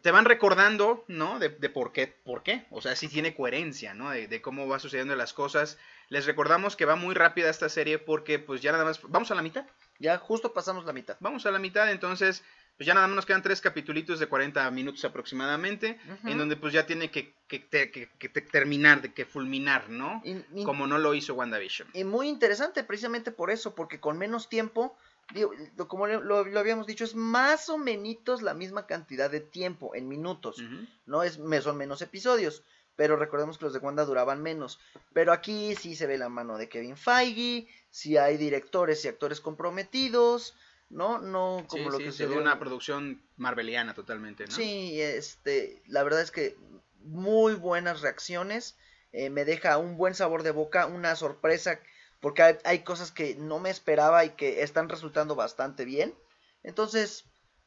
[0.00, 1.38] te van recordando, ¿no?
[1.38, 4.10] De, de por qué, por qué, o sea, sí tiene coherencia, ¿no?
[4.10, 5.78] De, de cómo va sucediendo las cosas.
[6.08, 9.34] Les recordamos que va muy rápida esta serie porque pues ya nada más, vamos a
[9.34, 9.66] la mitad,
[9.98, 11.16] Ya justo pasamos la mitad.
[11.20, 12.42] vamos a la mitad, entonces
[12.78, 16.72] pues ya nada más nos quedan tres capitulitos de 40 minutos aproximadamente, en donde pues
[16.72, 20.22] ya tiene que, que, te- que- que te- terminar, de que fulminar, ¿no?
[20.24, 21.88] Y, y- Como no lo hizo WandaVision.
[21.92, 24.96] y muy interesante precisamente por eso, porque con menos tiempo,
[25.34, 25.52] digo,
[25.88, 30.08] como lo, lo habíamos dicho, es más o menos la misma cantidad de tiempo en
[30.08, 30.62] minutos.
[31.06, 32.62] No es, son menos episodios.
[32.94, 34.78] Pero recordemos que los de Wanda duraban menos.
[35.14, 39.40] Pero aquí sí se ve la mano de Kevin Feige, sí hay directores y actores
[39.40, 40.54] comprometidos,
[40.90, 41.18] ¿no?
[41.18, 44.52] No como Sí, lo sí, que se ve una producción marveliana totalmente, ¿no?
[44.52, 46.56] Sí, este, la verdad es que
[47.00, 48.76] muy buenas reacciones.
[49.12, 51.80] eh, me deja un buen sabor de boca, una sorpresa,
[52.22, 56.14] porque hay, hay cosas que no me esperaba y que están resultando bastante bien.
[56.62, 57.24] Entonces,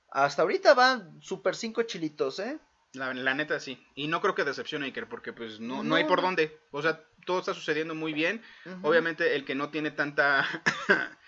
[0.10, 2.58] hasta ahorita van super cinco chilitos, ¿eh?
[2.94, 3.86] La, la neta sí.
[3.94, 6.58] Y no creo que decepcione Iker, porque pues no, no, No, hay por dónde.
[6.72, 8.42] O sea, todo está sucediendo muy bien.
[8.82, 10.48] Obviamente el que no tiene tanta...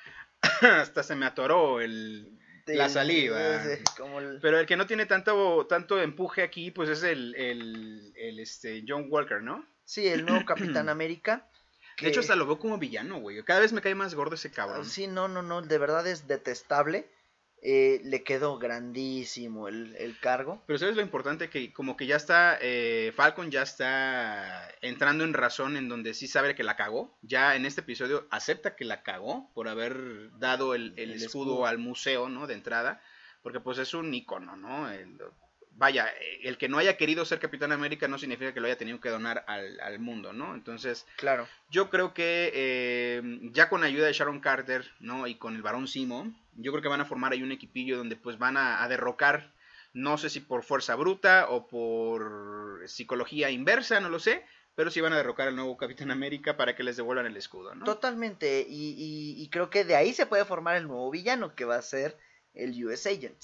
[0.62, 2.40] Hasta se me atoró el...
[2.68, 3.56] la saliva.
[3.56, 7.36] ese, como el- Pero el que no tiene tanto, tanto empuje aquí, pues es el,
[7.36, 9.66] el, el, este, John Walker, ¿no?
[9.84, 11.50] Sí, el nuevo Capitán América.
[12.00, 13.43] De hecho, hasta lo veo como villano, güey.
[13.43, 14.86] Cada vez me cae más gordo ese cabrón.
[14.86, 17.10] Sí, no, no, no, de verdad es detestable.
[17.64, 20.64] Eh, le quedó grandísimo el, el cargo.
[20.68, 25.34] Pero sabes lo importante que como que ya está, eh, Falcon ya está entrando en
[25.34, 27.18] razón en donde sí sabe que la cagó.
[27.24, 31.54] Ya en este episodio acepta que la cagó por haber dado el, el El escudo,
[31.54, 31.66] escudo.
[31.66, 32.45] al museo, ¿no?
[32.45, 33.02] De entrada.
[33.41, 34.88] Porque pues es un icono, ¿no?
[35.80, 36.12] Vaya,
[36.42, 39.10] el que no haya querido ser Capitán América no significa que lo haya tenido que
[39.10, 40.56] donar al, al mundo, ¿no?
[40.56, 41.48] Entonces, Claro.
[41.70, 43.22] yo creo que eh,
[43.52, 45.28] ya con ayuda de Sharon Carter, ¿no?
[45.28, 48.16] Y con el varón Simo, yo creo que van a formar ahí un equipillo donde
[48.16, 49.54] pues van a, a derrocar,
[49.94, 54.44] no sé si por fuerza bruta o por psicología inversa, no lo sé,
[54.76, 57.76] pero sí van a derrocar al nuevo Capitán América para que les devuelvan el escudo,
[57.76, 57.86] ¿no?
[57.86, 58.66] Totalmente.
[58.68, 61.76] Y, y- y creo que de ahí se puede formar el nuevo villano, que va
[61.76, 62.18] a ser
[62.54, 63.38] el US Agent.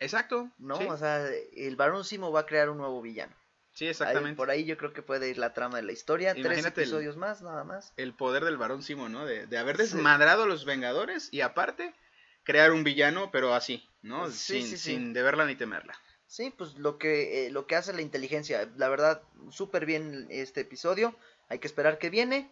[0.00, 0.76] Exacto, ¿No?
[0.78, 3.34] sí, O sea, el Barón Simo va a crear un nuevo villano.
[3.72, 4.36] sí, Ahí- exactamente.
[4.36, 6.32] por ahí yo creo que puede ir la trama de la historia.
[6.32, 7.92] Tres Imagínate el- episodios más, nada más.
[7.96, 9.24] El poder del varón Simo, ¿no?
[9.26, 9.82] De, de haber Sí.
[9.84, 11.94] desmadrado a los Vengadores y aparte
[12.42, 14.30] crear un villano, pero así, ¿no?
[14.30, 15.94] Sí, sin, sí, sin deberla ni temerla.
[16.26, 18.68] Sí, pues lo que, eh, lo que hace la inteligencia.
[18.76, 21.14] La verdad, súper bien este episodio.
[21.48, 22.50] Hay que esperar que viene.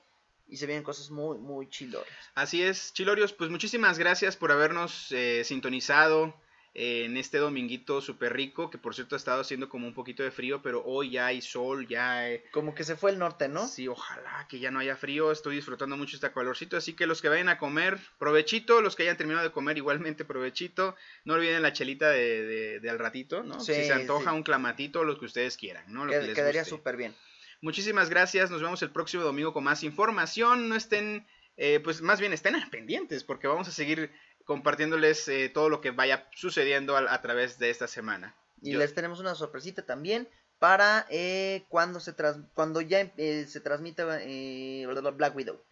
[0.51, 2.09] Y se vienen cosas muy, muy chiloras.
[2.35, 6.35] Así es, Chilorios, pues muchísimas gracias por habernos eh, sintonizado
[6.75, 10.31] en este dominguito súper rico, que por cierto ha estado haciendo como un poquito de
[10.31, 12.43] frío, pero hoy ya hay sol, ya hay...
[12.53, 13.67] Como que se fue el norte, ¿no?
[13.67, 17.21] Sí, ojalá que ya no haya frío, estoy disfrutando mucho este calorcito, así que los
[17.21, 20.95] que vayan a comer, provechito, los que hayan terminado de comer igualmente provechito,
[21.25, 23.59] no olviden la chelita de, de- de al ratito, ¿no?
[23.61, 24.37] Sí, si se antoja sí.
[24.37, 26.05] un clamatito, lo que ustedes quieran, ¿no?
[26.05, 27.15] Lo que les quedaría súper bien.
[27.61, 32.21] Muchísimas gracias, nos vemos el próximo domingo con más información, no estén, eh, pues más
[32.21, 34.13] bien estén pendientes porque vamos a seguir
[34.49, 38.35] compartiéndoles eh, todo lo que vaya sucediendo a, a través de esta semana.
[38.63, 40.27] Y Yo- les tenemos una sorpresita también
[40.59, 45.63] para eh, cuando se tras, cuando ya eh, se transmita eh, bla, bla, Black Widow.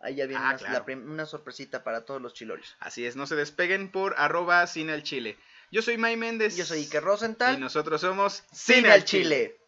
[0.00, 0.72] Ahí ya viene Ah, una, claro.
[0.74, 2.74] la prim- una sorpresita para todos los chilorios.
[2.80, 5.36] Así es, no se despeguen por arroba cine al chile.
[5.70, 6.56] Yo soy May Méndez.
[6.56, 7.56] Yo soy Iker Rosenthal.
[7.56, 9.58] Y nosotros somos Cine al Chile.